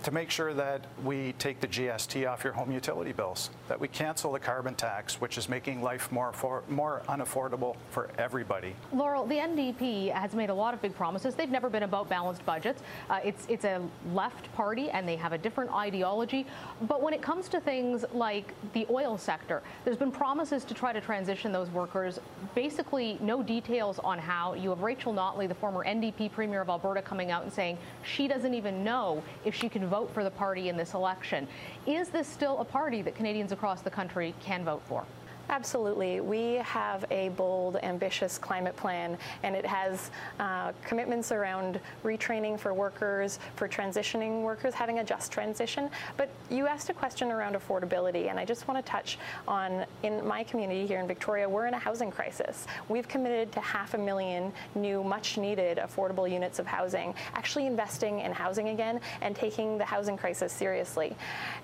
to 0.03 0.11
make 0.11 0.29
sure 0.29 0.53
that 0.53 0.85
we 1.03 1.33
take 1.39 1.61
the 1.61 1.67
GST 1.67 2.29
off 2.29 2.43
your 2.43 2.51
home 2.53 2.71
utility 2.71 3.13
bills, 3.13 3.49
that 3.69 3.79
we 3.79 3.87
cancel 3.87 4.33
the 4.33 4.39
carbon 4.39 4.75
tax, 4.75 5.21
which 5.21 5.37
is 5.37 5.47
making 5.47 5.81
life 5.81 6.11
more 6.11 6.33
more 6.67 7.01
unaffordable 7.07 7.75
for 7.89 8.09
everybody. 8.17 8.75
Laurel, 8.91 9.25
the 9.25 9.35
NDP 9.35 10.11
has 10.11 10.33
made 10.33 10.49
a 10.49 10.53
lot 10.53 10.73
of 10.73 10.81
big 10.81 10.93
promises. 10.93 11.35
They've 11.35 11.49
never 11.49 11.69
been 11.69 11.83
about 11.83 12.09
balanced 12.09 12.45
budgets. 12.45 12.83
Uh, 13.09 13.19
it's 13.23 13.45
it's 13.47 13.63
a 13.63 13.81
left 14.13 14.53
party, 14.53 14.89
and 14.89 15.07
they 15.07 15.15
have 15.15 15.31
a 15.31 15.37
different 15.37 15.71
ideology. 15.71 16.45
But 16.81 17.01
when 17.01 17.13
it 17.13 17.21
comes 17.21 17.47
to 17.49 17.61
things 17.61 18.03
like 18.13 18.53
the 18.73 18.85
oil 18.89 19.17
sector, 19.17 19.61
there's 19.85 19.97
been 19.97 20.11
promises 20.11 20.65
to 20.65 20.73
try 20.73 20.91
to 20.91 20.99
transition 20.99 21.53
those 21.53 21.69
workers. 21.69 22.19
Basically, 22.55 23.17
no 23.21 23.41
details 23.41 23.99
on 23.99 24.19
how. 24.19 24.53
You 24.53 24.69
have 24.71 24.81
Rachel 24.81 25.13
Notley, 25.13 25.47
the 25.47 25.55
former 25.55 25.85
NDP 25.85 26.31
premier 26.33 26.61
of 26.61 26.69
Alberta, 26.69 27.01
coming 27.01 27.31
out 27.31 27.43
and 27.43 27.53
saying 27.53 27.77
she 28.03 28.27
doesn't 28.27 28.53
even 28.53 28.83
know 28.83 29.23
if 29.45 29.55
she 29.55 29.69
can 29.69 29.92
vote 29.93 30.11
for 30.11 30.23
the 30.23 30.31
party 30.31 30.69
in 30.69 30.75
this 30.75 30.95
election. 30.95 31.47
Is 31.85 32.09
this 32.09 32.27
still 32.27 32.57
a 32.57 32.65
party 32.65 33.03
that 33.03 33.13
Canadians 33.13 33.51
across 33.51 33.81
the 33.81 33.91
country 33.91 34.33
can 34.41 34.65
vote 34.65 34.81
for? 34.89 35.05
Absolutely. 35.53 36.19
We 36.19 36.55
have 36.63 37.05
a 37.11 37.29
bold, 37.29 37.77
ambitious 37.83 38.39
climate 38.39 38.75
plan, 38.75 39.19
and 39.43 39.55
it 39.55 39.67
has 39.67 40.09
uh, 40.39 40.71
commitments 40.83 41.31
around 41.31 41.79
retraining 42.03 42.59
for 42.59 42.73
workers, 42.73 43.37
for 43.55 43.67
transitioning 43.67 44.41
workers, 44.41 44.73
having 44.73 44.97
a 44.97 45.03
just 45.03 45.31
transition. 45.31 45.91
But 46.17 46.31
you 46.49 46.65
asked 46.65 46.89
a 46.89 46.93
question 46.93 47.31
around 47.31 47.55
affordability, 47.55 48.31
and 48.31 48.39
I 48.39 48.45
just 48.45 48.67
want 48.67 48.83
to 48.83 48.91
touch 48.91 49.19
on 49.47 49.85
in 50.01 50.25
my 50.25 50.43
community 50.43 50.87
here 50.87 50.99
in 50.99 51.07
Victoria, 51.07 51.47
we're 51.47 51.67
in 51.67 51.75
a 51.75 51.79
housing 51.79 52.09
crisis. 52.09 52.65
We've 52.89 53.07
committed 53.07 53.51
to 53.51 53.59
half 53.59 53.93
a 53.93 53.97
million 53.99 54.51
new, 54.73 55.03
much 55.03 55.37
needed 55.37 55.77
affordable 55.77 56.27
units 56.29 56.57
of 56.57 56.65
housing, 56.65 57.13
actually 57.35 57.67
investing 57.67 58.21
in 58.21 58.31
housing 58.31 58.69
again 58.69 58.99
and 59.21 59.35
taking 59.35 59.77
the 59.77 59.85
housing 59.85 60.17
crisis 60.17 60.51
seriously. 60.51 61.15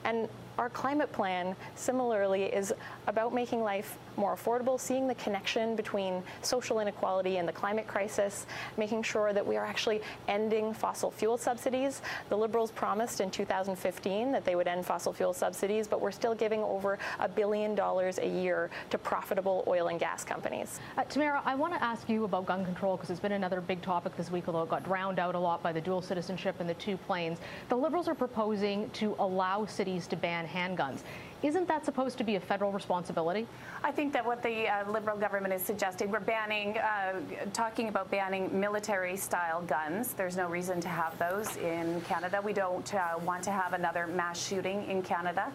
And 0.03 0.29
Our 0.60 0.69
climate 0.69 1.12
plan, 1.13 1.55
similarly, 1.75 2.43
is 2.43 2.74
about 3.08 3.34
making 3.34 3.63
life 3.63 3.78
more 4.19 4.36
affordable, 4.36 4.79
seeing 4.79 5.07
the 5.07 5.15
connection 5.15 5.75
between 5.75 6.21
social 6.41 6.79
inequality 6.79 7.38
and 7.38 7.48
the 7.48 7.53
climate 7.53 7.88
crisis, 7.88 8.45
making 8.77 9.01
sure 9.01 9.33
that 9.33 9.45
we 9.45 9.55
are 9.55 9.65
actually 9.65 10.01
ending 10.27 10.74
fossil 10.74 11.09
fuel 11.09 11.38
subsidies. 11.38 12.01
The 12.27 12.38
Liberals 12.38 12.71
promised 12.71 13.21
in 13.21 13.31
2015 13.31 14.31
that 14.31 14.45
they 14.45 14.55
would 14.55 14.67
end 14.67 14.86
fossil 14.86 15.13
fuel 15.13 15.33
subsidies, 15.33 15.88
but 15.88 16.01
we're 16.01 16.12
still 16.12 16.36
giving 16.36 16.62
over 16.63 17.00
a 17.19 17.27
billion 17.27 17.75
dollars 17.75 18.19
a 18.19 18.27
year 18.27 18.69
to 18.89 18.98
profitable 18.98 19.63
oil 19.67 19.88
and 19.88 20.00
gas 20.00 20.24
companies. 20.24 20.79
Uh, 20.98 21.03
Tamara, 21.05 21.41
I 21.45 21.55
want 21.55 21.74
to 21.74 21.83
ask 21.83 22.09
you 22.09 22.25
about 22.25 22.45
gun 22.45 22.65
control 22.65 22.98
because 22.98 23.09
it's 23.09 23.19
been 23.19 23.31
another 23.31 23.62
big 23.62 23.81
topic 23.81 24.15
this 24.17 24.29
week, 24.29 24.45
although 24.48 24.63
it 24.63 24.69
got 24.69 24.83
drowned 24.83 25.19
out 25.19 25.36
a 25.36 25.39
lot 25.39 25.63
by 25.63 25.71
the 25.71 25.81
dual 25.81 26.01
citizenship 26.01 26.55
and 26.59 26.69
the 26.69 26.74
two 26.75 26.98
planes. 26.98 27.39
The 27.69 27.77
Liberals 27.77 28.07
are 28.07 28.15
proposing 28.15 28.89
to 28.91 29.15
allow 29.19 29.65
cities 29.65 30.07
to 30.07 30.15
ban 30.15 30.45
handguns. 30.45 31.03
Isn't 31.41 31.69
that 31.69 31.86
supposed 31.86 32.17
to 32.17 32.25
be 32.25 32.36
a 32.36 32.39
federal 32.39 32.74
responsibility? 32.74 33.48
I 33.81 33.91
think 33.91 34.12
that 34.12 34.25
what 34.25 34.43
the 34.43 34.67
uh, 34.67 34.91
Liberal 34.91 35.17
government 35.17 35.53
is 35.53 35.62
suggesting, 35.62 36.12
we're 36.12 36.19
banning, 36.19 36.77
uh, 36.77 37.22
talking 37.53 37.88
about 37.88 38.12
banning 38.12 38.60
military 38.60 39.15
style 39.15 39.62
guns. 39.62 40.12
There's 40.12 40.36
no 40.36 40.50
reason 40.50 40.81
to 40.81 40.89
have 40.89 41.17
those 41.17 41.55
in 41.55 42.01
Canada. 42.01 42.41
We 42.43 42.51
don't 42.51 42.93
uh, 42.93 43.19
want 43.24 43.41
to 43.43 43.51
have 43.51 43.72
another 43.72 44.05
mass 44.05 44.46
shooting 44.46 44.86
in 44.89 45.01
Canada. 45.01 45.50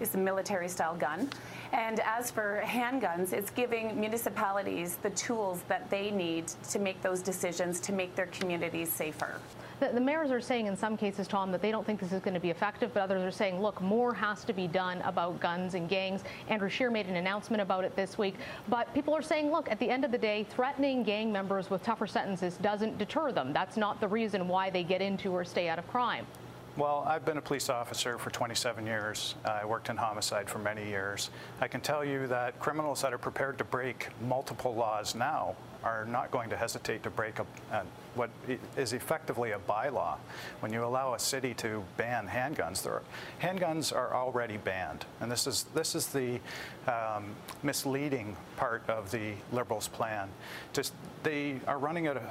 It's 0.00 0.14
a 0.14 0.18
military 0.18 0.68
style 0.68 0.96
gun. 0.96 1.30
And 1.72 2.00
as 2.00 2.32
for 2.32 2.60
handguns, 2.64 3.32
it's 3.32 3.50
giving 3.50 3.98
municipalities 3.98 4.96
the 4.96 5.10
tools 5.10 5.62
that 5.68 5.88
they 5.88 6.10
need 6.10 6.48
to 6.70 6.80
make 6.80 7.00
those 7.00 7.22
decisions 7.22 7.78
to 7.80 7.92
make 7.92 8.16
their 8.16 8.26
communities 8.26 8.90
safer. 8.90 9.36
The, 9.80 9.90
the, 9.94 10.00
mayors 10.00 10.30
are 10.30 10.40
saying 10.40 10.66
in 10.66 10.76
some 10.76 10.96
cases, 10.96 11.28
Tom, 11.28 11.52
that 11.52 11.62
they 11.62 11.70
don't 11.70 11.86
think 11.86 12.00
this 12.00 12.12
is 12.12 12.20
going 12.20 12.34
to 12.34 12.40
be 12.40 12.50
effective, 12.50 12.92
but 12.92 13.00
others 13.00 13.22
are 13.22 13.30
saying, 13.30 13.60
look, 13.60 13.80
more 13.80 14.12
has 14.12 14.44
to 14.44 14.52
be 14.52 14.66
done 14.66 15.00
about 15.02 15.38
guns 15.40 15.74
and 15.74 15.88
gangs. 15.88 16.22
Andrew 16.48 16.68
Scheer 16.68 16.90
made 16.90 17.06
an 17.06 17.16
announcement 17.16 17.60
about 17.60 17.84
it 17.84 17.94
this 17.94 18.18
week. 18.18 18.34
But 18.68 18.92
people 18.92 19.14
are 19.14 19.22
saying, 19.22 19.52
look, 19.52 19.70
at 19.70 19.78
the 19.78 19.88
end 19.88 20.04
of 20.04 20.10
the 20.10 20.18
day, 20.18 20.44
threatening 20.50 21.02
gang 21.04 21.32
members 21.32 21.70
with 21.70 21.82
tougher 21.82 22.06
sentences 22.06 22.56
doesn't 22.56 22.98
deter 22.98 23.30
them. 23.30 23.52
That's 23.52 23.76
not 23.76 24.00
the 24.00 24.08
reason 24.08 24.48
why 24.48 24.70
they 24.70 24.82
get 24.82 25.00
into 25.00 25.32
or 25.32 25.44
stay 25.44 25.68
out 25.68 25.78
of 25.78 25.86
crime. 25.88 26.26
Well, 26.78 27.02
I've 27.08 27.24
been 27.24 27.38
a 27.38 27.42
police 27.42 27.70
officer 27.70 28.18
for 28.18 28.30
27 28.30 28.86
years. 28.86 29.34
I 29.44 29.64
worked 29.64 29.90
in 29.90 29.96
homicide 29.96 30.48
for 30.48 30.60
many 30.60 30.86
years. 30.86 31.30
I 31.60 31.66
can 31.66 31.80
tell 31.80 32.04
you 32.04 32.28
that 32.28 32.60
criminals 32.60 33.02
that 33.02 33.12
are 33.12 33.18
prepared 33.18 33.58
to 33.58 33.64
break 33.64 34.06
multiple 34.28 34.76
laws 34.76 35.16
now 35.16 35.56
are 35.82 36.04
not 36.04 36.30
going 36.30 36.48
to 36.50 36.56
hesitate 36.56 37.02
to 37.02 37.10
break 37.10 37.40
a, 37.40 37.46
a, 37.72 37.82
what 38.14 38.30
is 38.76 38.92
effectively 38.92 39.50
a 39.50 39.58
bylaw. 39.58 40.18
When 40.60 40.72
you 40.72 40.84
allow 40.84 41.14
a 41.14 41.18
city 41.18 41.52
to 41.54 41.82
ban 41.96 42.28
handguns, 42.28 42.86
are, 42.86 43.02
handguns 43.42 43.92
are 43.92 44.14
already 44.14 44.58
banned, 44.58 45.04
and 45.20 45.32
this 45.32 45.48
is 45.48 45.64
this 45.74 45.96
is 45.96 46.06
the 46.06 46.38
um, 46.86 47.34
misleading 47.64 48.36
part 48.56 48.88
of 48.88 49.10
the 49.10 49.32
Liberals' 49.50 49.88
plan. 49.88 50.28
Just 50.72 50.94
they 51.24 51.58
are 51.66 51.78
running 51.78 52.06
at 52.06 52.16
a 52.16 52.30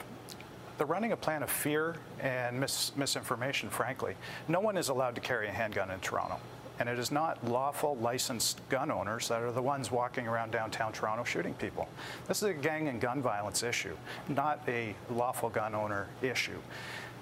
they're 0.77 0.87
running 0.87 1.11
a 1.11 1.17
plan 1.17 1.43
of 1.43 1.49
fear 1.49 1.95
and 2.19 2.59
mis 2.59 2.91
misinformation, 2.95 3.69
frankly. 3.69 4.15
No 4.47 4.59
one 4.59 4.77
is 4.77 4.89
allowed 4.89 5.15
to 5.15 5.21
carry 5.21 5.47
a 5.47 5.51
handgun 5.51 5.91
in 5.91 5.99
Toronto. 5.99 6.39
And 6.79 6.87
it 6.87 6.99
is 6.99 7.11
not 7.11 7.43
lawful 7.43 7.97
licensed 7.97 8.61
gun 8.69 8.91
owners 8.91 9.27
that 9.29 9.41
are 9.41 9.51
the 9.51 9.61
ones 9.61 9.91
walking 9.91 10.27
around 10.27 10.51
downtown 10.51 10.91
Toronto 10.91 11.23
shooting 11.23 11.55
people. 11.55 11.89
This 12.27 12.37
is 12.37 12.49
a 12.49 12.53
gang 12.53 12.87
and 12.87 13.01
gun 13.01 13.19
violence 13.19 13.63
issue, 13.63 13.97
not 14.27 14.61
a 14.67 14.93
lawful 15.09 15.49
gun 15.49 15.73
owner 15.73 16.07
issue. 16.21 16.59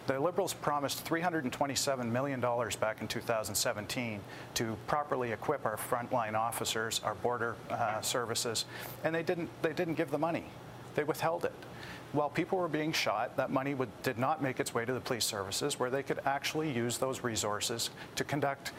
The 0.08 0.20
Liberals 0.20 0.54
promised 0.54 1.06
$327 1.06 2.12
million 2.12 2.40
back 2.40 3.02
in 3.02 3.08
2017 3.08 4.20
to 4.56 4.78
properly 4.88 5.32
equip 5.32 5.66
our 5.66 5.78
frontline 5.78 6.36
officers, 6.36 7.02
our 7.04 7.16
border 7.16 7.56
uh, 7.72 8.02
services, 8.02 8.66
and 9.04 9.16
they 9.16 9.24
didn't, 9.24 9.50
they 9.62 9.74
didn't 9.74 9.96
give 9.96 10.12
the 10.12 10.18
money. 10.18 10.46
They 10.96 11.06
withheld 11.06 11.46
it 11.46 11.54
while 12.16 12.30
people 12.30 12.58
were 12.58 12.68
being 12.68 12.92
shot, 12.94 13.36
that 13.38 13.52
money 13.52 13.74
would, 13.74 13.90
did 14.02 14.18
not 14.18 14.42
make 14.42 14.60
its 14.60 14.74
way 14.74 14.86
to 14.86 14.94
the 14.94 15.00
police 15.00 15.26
services 15.26 15.80
where 15.80 15.90
they 15.90 16.02
could 16.02 16.20
actually 16.26 16.72
use 16.72 16.98
those 16.98 17.24
resources 17.24 17.90
to 18.16 18.24
conduct 18.24 18.72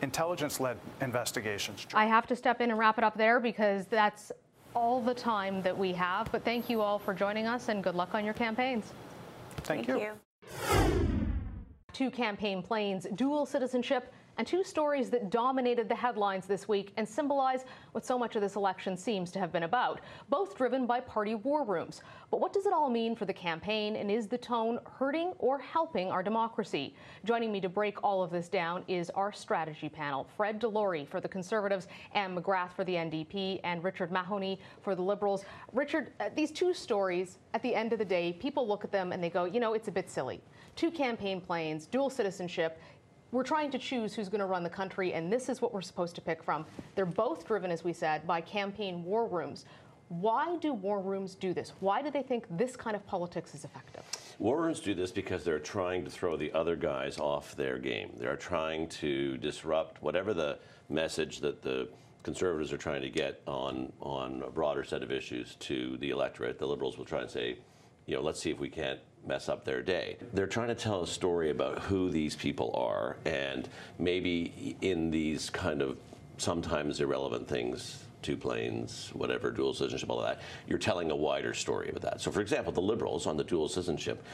intelligence-led 0.00 0.78
investigations. 1.00 1.86
I 1.92 2.06
have 2.06 2.26
to 2.28 2.36
step 2.36 2.60
in 2.60 2.70
and 2.70 2.78
wrap 2.78 2.98
it 2.98 3.04
up 3.04 3.16
there 3.16 3.40
because 3.40 3.86
that's 3.86 4.30
all 4.74 5.00
the 5.00 5.14
time 5.14 5.60
that 5.62 5.76
we 5.76 5.92
have. 5.92 6.30
But 6.30 6.44
thank 6.44 6.70
you 6.70 6.80
all 6.80 6.98
for 6.98 7.12
joining 7.12 7.46
us 7.46 7.68
and 7.68 7.82
good 7.82 7.96
luck 7.96 8.14
on 8.14 8.24
your 8.24 8.34
campaigns. 8.34 8.92
Thank, 9.64 9.86
Thank 9.86 10.00
you. 10.00 10.06
you. 10.06 11.28
Two 11.92 12.10
campaign 12.10 12.62
planes, 12.62 13.08
dual 13.16 13.44
citizenship, 13.44 14.12
and 14.38 14.46
two 14.46 14.62
stories 14.62 15.10
that 15.10 15.30
dominated 15.30 15.88
the 15.88 15.94
headlines 15.94 16.46
this 16.46 16.68
week 16.68 16.92
and 16.96 17.06
symbolize 17.06 17.64
what 17.90 18.06
so 18.06 18.16
much 18.16 18.36
of 18.36 18.40
this 18.40 18.54
election 18.54 18.96
seems 18.96 19.32
to 19.32 19.38
have 19.40 19.52
been 19.52 19.64
about, 19.64 20.00
both 20.28 20.56
driven 20.56 20.86
by 20.86 21.00
party 21.00 21.34
war 21.34 21.64
rooms. 21.64 22.02
But 22.30 22.40
what 22.40 22.52
does 22.52 22.64
it 22.64 22.72
all 22.72 22.88
mean 22.88 23.16
for 23.16 23.24
the 23.24 23.32
campaign, 23.32 23.96
and 23.96 24.10
is 24.10 24.28
the 24.28 24.38
tone 24.38 24.78
hurting 24.98 25.32
or 25.38 25.58
helping 25.58 26.08
our 26.12 26.22
democracy? 26.22 26.94
Joining 27.24 27.50
me 27.50 27.60
to 27.60 27.68
break 27.68 28.04
all 28.04 28.22
of 28.22 28.30
this 28.30 28.48
down 28.48 28.84
is 28.86 29.10
our 29.10 29.32
strategy 29.32 29.88
panel 29.88 30.28
Fred 30.36 30.60
DeLorey 30.60 31.08
for 31.08 31.20
the 31.20 31.28
Conservatives, 31.28 31.88
Anne 32.12 32.36
McGrath 32.36 32.72
for 32.72 32.84
the 32.84 32.94
NDP, 32.94 33.58
and 33.64 33.82
Richard 33.82 34.12
Mahoney 34.12 34.60
for 34.82 34.94
the 34.94 35.02
Liberals. 35.02 35.44
Richard, 35.72 36.12
uh, 36.20 36.28
these 36.36 36.52
two 36.52 36.72
stories, 36.72 37.38
at 37.54 37.62
the 37.62 37.74
end 37.74 37.92
of 37.92 37.98
the 37.98 38.04
day, 38.04 38.34
people 38.34 38.68
look 38.68 38.84
at 38.84 38.92
them 38.92 39.10
and 39.10 39.22
they 39.22 39.30
go, 39.30 39.46
you 39.46 39.58
know, 39.58 39.74
it's 39.74 39.88
a 39.88 39.92
bit 39.92 40.08
silly. 40.08 40.40
Two 40.76 40.92
campaign 40.92 41.40
planes, 41.40 41.86
dual 41.86 42.08
citizenship 42.08 42.80
we're 43.30 43.42
trying 43.42 43.70
to 43.70 43.78
choose 43.78 44.14
who's 44.14 44.28
going 44.28 44.40
to 44.40 44.46
run 44.46 44.62
the 44.62 44.70
country, 44.70 45.12
and 45.12 45.32
this 45.32 45.48
is 45.48 45.60
what 45.60 45.74
we're 45.74 45.82
supposed 45.82 46.14
to 46.14 46.20
pick 46.20 46.42
from. 46.42 46.64
They're 46.94 47.06
both 47.06 47.46
driven, 47.46 47.70
as 47.70 47.84
we 47.84 47.92
said, 47.92 48.26
by 48.26 48.40
campaign 48.40 49.04
war 49.04 49.26
rooms. 49.26 49.66
Why 50.08 50.56
do 50.56 50.72
war 50.72 51.02
rooms 51.02 51.34
do 51.34 51.52
this? 51.52 51.74
Why 51.80 52.00
do 52.00 52.10
they 52.10 52.22
think 52.22 52.46
this 52.56 52.76
kind 52.76 52.96
of 52.96 53.06
politics 53.06 53.54
is 53.54 53.64
effective? 53.64 54.02
War 54.38 54.62
rooms 54.62 54.80
do 54.80 54.94
this 54.94 55.10
because 55.10 55.44
they're 55.44 55.58
trying 55.58 56.04
to 56.06 56.10
throw 56.10 56.36
the 56.36 56.50
other 56.52 56.76
guys 56.76 57.18
off 57.18 57.54
their 57.54 57.78
game. 57.78 58.12
They're 58.16 58.36
trying 58.36 58.88
to 58.88 59.36
disrupt 59.36 60.02
whatever 60.02 60.32
the 60.32 60.58
message 60.88 61.40
that 61.40 61.60
the 61.60 61.90
conservatives 62.22 62.72
are 62.72 62.78
trying 62.78 63.02
to 63.02 63.10
get 63.10 63.42
on 63.46 63.92
on 64.00 64.42
a 64.46 64.50
broader 64.50 64.84
set 64.84 65.02
of 65.02 65.12
issues 65.12 65.56
to 65.56 65.98
the 65.98 66.08
electorate. 66.08 66.58
The 66.58 66.66
liberals 66.66 66.96
will 66.96 67.04
try 67.04 67.20
and 67.20 67.30
say, 67.30 67.58
you 68.08 68.16
know, 68.16 68.22
let's 68.22 68.40
see 68.40 68.50
if 68.50 68.58
we 68.58 68.70
can't 68.70 68.98
mess 69.26 69.50
up 69.50 69.64
their 69.66 69.82
day. 69.82 70.16
They're 70.32 70.46
trying 70.46 70.68
to 70.68 70.74
tell 70.74 71.02
a 71.02 71.06
story 71.06 71.50
about 71.50 71.78
who 71.80 72.10
these 72.10 72.34
people 72.34 72.74
are, 72.74 73.18
and 73.26 73.68
maybe 73.98 74.76
in 74.80 75.10
these 75.10 75.50
kind 75.50 75.82
of 75.82 75.98
sometimes 76.38 77.00
irrelevant 77.00 77.46
things 77.46 78.02
two 78.20 78.36
planes, 78.36 79.10
whatever, 79.12 79.50
dual 79.50 79.72
citizenship, 79.72 80.10
all 80.10 80.20
of 80.20 80.26
that, 80.26 80.40
you're 80.66 80.78
telling 80.78 81.12
a 81.12 81.16
wider 81.16 81.54
story 81.54 81.88
about 81.88 82.02
that. 82.02 82.20
So, 82.20 82.32
for 82.32 82.40
example, 82.40 82.72
the 82.72 82.80
Liberals 82.80 83.28
on 83.28 83.36
the 83.36 83.44
dual 83.44 83.68
citizenship, 83.68 84.24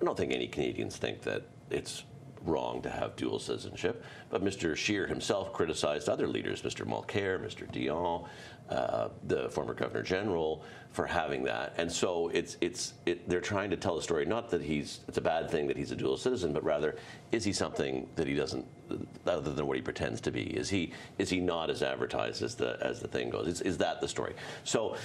I 0.00 0.04
don't 0.04 0.16
think 0.16 0.32
any 0.32 0.48
Canadians 0.48 0.96
think 0.96 1.22
that 1.22 1.42
it's 1.70 2.02
wrong 2.44 2.82
to 2.82 2.90
have 2.90 3.16
dual 3.16 3.38
citizenship, 3.38 4.04
but 4.30 4.42
Mr. 4.42 4.76
Scheer 4.76 5.06
himself 5.06 5.52
criticized 5.52 6.08
other 6.08 6.26
leaders, 6.26 6.62
Mr. 6.62 6.86
Mulcair, 6.86 7.38
Mr. 7.38 7.70
Dion, 7.70 8.24
uh, 8.70 9.08
the 9.26 9.50
former 9.50 9.74
governor 9.74 10.02
general, 10.02 10.62
for 10.92 11.06
having 11.06 11.42
that. 11.44 11.74
And 11.76 11.90
so 11.90 12.28
it's 12.28 12.56
it's 12.60 12.94
it, 13.06 13.28
they're 13.28 13.40
trying 13.40 13.70
to 13.70 13.76
tell 13.76 13.98
a 13.98 14.02
story 14.02 14.24
not 14.26 14.50
that 14.50 14.62
he's 14.62 15.00
it's 15.08 15.18
a 15.18 15.22
bad 15.22 15.50
thing 15.50 15.66
that 15.68 15.76
he's 15.76 15.90
a 15.90 15.96
dual 15.96 16.16
citizen, 16.16 16.52
but 16.52 16.64
rather 16.64 16.96
is 17.32 17.44
he 17.44 17.52
something 17.52 18.08
that 18.16 18.26
he 18.26 18.34
doesn't 18.34 18.64
other 19.26 19.52
than 19.52 19.66
what 19.66 19.76
he 19.76 19.82
pretends 19.82 20.20
to 20.22 20.30
be? 20.30 20.42
Is 20.42 20.68
he 20.68 20.92
is 21.18 21.30
he 21.30 21.40
not 21.40 21.70
as 21.70 21.82
advertised 21.82 22.42
as 22.42 22.54
the 22.54 22.78
as 22.80 23.00
the 23.00 23.08
thing 23.08 23.30
goes? 23.30 23.46
Is, 23.46 23.60
is 23.60 23.78
that 23.78 24.00
the 24.00 24.08
story? 24.08 24.34
So 24.64 24.96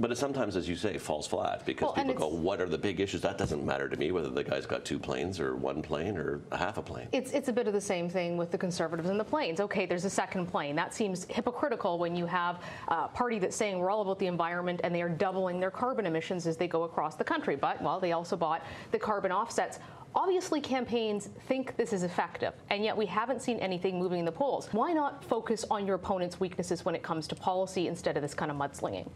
but 0.00 0.10
it 0.10 0.16
sometimes, 0.16 0.56
as 0.56 0.66
you 0.66 0.76
say, 0.76 0.96
falls 0.96 1.26
flat 1.26 1.64
because 1.66 1.86
Well, 1.86 1.92
people 1.92 2.14
go, 2.14 2.28
"What 2.28 2.60
are 2.60 2.68
the 2.68 2.78
big 2.78 3.00
issues?" 3.00 3.20
That 3.20 3.36
doesn't 3.36 3.64
matter 3.64 3.88
to 3.88 3.96
me 3.96 4.10
whether 4.12 4.30
the 4.30 4.42
guy's 4.42 4.64
got 4.64 4.84
two 4.84 4.98
planes 4.98 5.38
or 5.38 5.54
one 5.54 5.82
plane 5.82 6.16
or 6.16 6.40
a 6.50 6.56
half 6.56 6.78
a 6.78 6.82
plane. 6.82 7.08
It's, 7.12 7.32
it's 7.32 7.48
a 7.48 7.52
bit 7.52 7.66
of 7.66 7.74
the 7.74 7.80
same 7.80 8.08
thing 8.08 8.38
with 8.38 8.50
the 8.50 8.58
conservatives 8.58 9.10
and 9.10 9.20
the 9.20 9.24
planes. 9.24 9.60
Okay, 9.60 9.84
there's 9.84 10.06
a 10.06 10.10
second 10.10 10.46
plane. 10.46 10.74
That 10.74 10.94
seems 10.94 11.26
hypocritical 11.26 11.98
when 11.98 12.16
you 12.16 12.24
have 12.26 12.60
a 12.88 13.08
party 13.08 13.38
that's 13.38 13.56
saying 13.56 13.78
we're 13.78 13.90
all 13.90 14.00
about 14.00 14.18
the 14.18 14.26
environment 14.26 14.80
and 14.82 14.94
they 14.94 15.02
are 15.02 15.08
doubling 15.08 15.60
their 15.60 15.70
carbon 15.70 16.06
emissions 16.06 16.46
as 16.46 16.56
they 16.56 16.66
go 16.66 16.84
across 16.84 17.16
the 17.16 17.24
country. 17.24 17.54
But, 17.54 17.82
well, 17.82 18.00
they 18.00 18.12
also 18.12 18.36
bought 18.36 18.64
the 18.92 18.98
carbon 18.98 19.32
offsets. 19.32 19.78
Obviously, 20.14 20.60
campaigns 20.60 21.28
think 21.46 21.76
this 21.76 21.92
is 21.92 22.02
effective, 22.02 22.52
and 22.70 22.82
yet 22.82 22.96
we 22.96 23.06
haven't 23.06 23.42
seen 23.42 23.58
anything 23.58 23.96
moving 23.96 24.18
in 24.18 24.24
the 24.24 24.32
polls. 24.32 24.68
Why 24.72 24.92
not 24.92 25.22
focus 25.22 25.64
on 25.70 25.86
your 25.86 25.94
opponent's 25.94 26.40
weaknesses 26.40 26.84
when 26.84 26.96
it 26.96 27.02
comes 27.02 27.28
to 27.28 27.36
policy 27.36 27.86
instead 27.86 28.16
of 28.16 28.22
this 28.22 28.34
kind 28.34 28.50
of 28.50 28.56
mudslinging? 28.56 29.08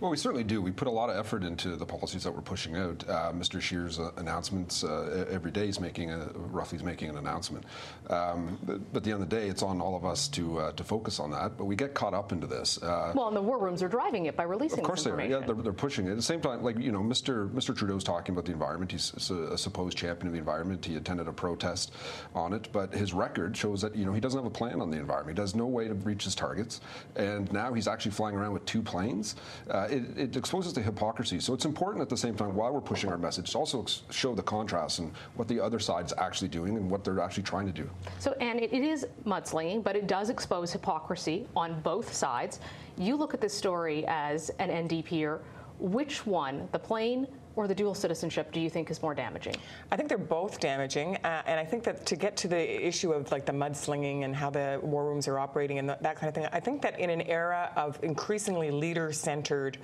Well, 0.00 0.10
we 0.10 0.16
certainly 0.16 0.44
do. 0.44 0.60
We 0.60 0.72
put 0.72 0.88
a 0.88 0.90
lot 0.90 1.10
of 1.10 1.16
effort 1.16 1.44
into 1.44 1.76
the 1.76 1.86
policies 1.86 2.24
that 2.24 2.32
we're 2.32 2.42
pushing 2.42 2.76
out. 2.76 3.08
Uh, 3.08 3.32
Mr. 3.32 3.60
Scheer's 3.60 3.98
uh, 3.98 4.10
announcements 4.16 4.84
uh, 4.84 5.26
every 5.30 5.50
day 5.50 5.68
is 5.68 5.80
making 5.80 6.10
a, 6.10 6.30
roughly 6.34 6.76
is 6.76 6.84
making 6.84 7.10
an 7.10 7.18
announcement. 7.18 7.64
Um, 8.10 8.58
but, 8.62 8.92
but, 8.92 8.98
at 8.98 9.04
the 9.04 9.12
end 9.12 9.22
of 9.22 9.28
the 9.28 9.36
day, 9.36 9.48
it's 9.48 9.62
on 9.62 9.80
all 9.80 9.96
of 9.96 10.04
us 10.04 10.28
to 10.28 10.58
uh, 10.58 10.72
to 10.72 10.84
focus 10.84 11.18
on 11.20 11.30
that. 11.30 11.56
But 11.56 11.64
we 11.64 11.76
get 11.76 11.94
caught 11.94 12.14
up 12.14 12.32
into 12.32 12.46
this. 12.46 12.82
Uh, 12.82 13.12
well, 13.14 13.28
and 13.28 13.36
the 13.36 13.42
war 13.42 13.58
rooms 13.58 13.82
are 13.82 13.88
driving 13.88 14.26
it 14.26 14.36
by 14.36 14.44
releasing. 14.44 14.80
Of 14.80 14.84
course 14.84 15.04
they 15.04 15.10
are. 15.10 15.20
Yeah, 15.22 15.40
they're, 15.40 15.54
they're, 15.54 15.72
pushing 15.72 16.06
it. 16.06 16.10
At 16.10 16.16
the 16.16 16.22
same 16.22 16.40
time, 16.40 16.62
like 16.62 16.78
you 16.78 16.92
know, 16.92 17.00
Mr. 17.00 17.50
Mr. 17.50 17.76
Trudeau's 17.76 18.04
talking 18.04 18.34
about 18.34 18.44
the 18.44 18.52
environment. 18.52 18.92
He's 18.92 19.30
a, 19.30 19.52
a 19.54 19.58
supposed 19.58 19.96
champion 19.96 20.28
of 20.28 20.32
the 20.32 20.38
environment. 20.38 20.84
He 20.84 20.96
attended 20.96 21.28
a 21.28 21.32
protest 21.32 21.92
on 22.34 22.52
it, 22.52 22.68
but 22.72 22.92
his 22.92 23.12
record 23.12 23.56
shows 23.56 23.80
that 23.82 23.94
you 23.96 24.04
know 24.04 24.12
he 24.12 24.20
doesn't 24.20 24.38
have 24.38 24.46
a 24.46 24.50
plan 24.50 24.80
on 24.80 24.90
the 24.90 24.98
environment. 24.98 25.38
He 25.38 25.42
has 25.42 25.54
no 25.54 25.66
way 25.66 25.88
to 25.88 25.94
reach 25.94 26.24
his 26.24 26.34
targets, 26.34 26.80
and 27.16 27.52
now 27.52 27.72
he's 27.72 27.88
actually 27.88 28.12
flying 28.12 28.36
around 28.36 28.52
with 28.52 28.64
two 28.66 28.82
planes. 28.82 29.36
Uh, 29.72 29.88
it, 29.90 30.18
it, 30.18 30.36
exposes 30.36 30.74
the 30.74 30.82
hypocrisy. 30.82 31.40
So 31.40 31.54
it's 31.54 31.64
important 31.64 32.02
at 32.02 32.10
the 32.10 32.16
same 32.16 32.36
time 32.36 32.54
while 32.54 32.70
we're 32.74 32.82
pushing 32.82 33.08
our 33.08 33.16
message 33.16 33.52
to 33.52 33.58
also 33.58 33.86
show 34.10 34.34
the 34.34 34.42
contrast 34.42 34.98
and 34.98 35.12
what 35.36 35.48
the 35.48 35.58
other 35.58 35.78
side's 35.78 36.12
actually 36.18 36.48
doing 36.48 36.76
and 36.76 36.90
what 36.90 37.04
they're 37.04 37.20
actually 37.20 37.44
trying 37.44 37.64
to 37.64 37.72
do. 37.72 37.88
So, 38.18 38.36
and 38.38 38.60
it, 38.60 38.70
it 38.70 38.82
is 38.82 39.06
mudslinging, 39.24 39.82
but 39.82 39.96
it 39.96 40.06
does 40.06 40.28
expose 40.28 40.72
hypocrisy 40.72 41.48
on 41.56 41.80
both 41.80 42.12
sides. 42.12 42.60
You 42.98 43.16
look 43.16 43.32
at 43.32 43.40
this 43.40 43.54
story 43.54 44.04
as 44.08 44.50
an 44.58 44.68
NDPer. 44.88 45.40
Which 45.78 46.26
one, 46.26 46.68
the 46.72 46.78
plane 46.78 47.26
or 47.56 47.66
the 47.66 47.74
dual 47.74 47.94
citizenship 47.94 48.52
do 48.52 48.60
you 48.60 48.70
think 48.70 48.90
is 48.90 49.02
more 49.02 49.14
damaging? 49.14 49.54
I 49.90 49.96
think 49.96 50.08
they're 50.08 50.18
both 50.18 50.60
damaging, 50.60 51.16
uh, 51.16 51.42
and 51.46 51.58
I 51.58 51.64
think 51.64 51.84
that 51.84 52.06
to 52.06 52.16
get 52.16 52.36
to 52.38 52.48
the 52.48 52.86
issue 52.86 53.12
of 53.12 53.30
like 53.30 53.46
the 53.46 53.52
mudslinging 53.52 54.24
and 54.24 54.34
how 54.34 54.50
the 54.50 54.80
war 54.82 55.04
rooms 55.04 55.28
are 55.28 55.38
operating 55.38 55.78
and 55.78 55.88
the, 55.88 55.98
that 56.00 56.16
kind 56.16 56.28
of 56.28 56.34
thing, 56.34 56.46
I 56.52 56.60
think 56.60 56.82
that 56.82 56.98
in 56.98 57.10
an 57.10 57.22
era 57.22 57.70
of 57.76 57.98
increasingly 58.02 58.70
leader-centered 58.70 59.78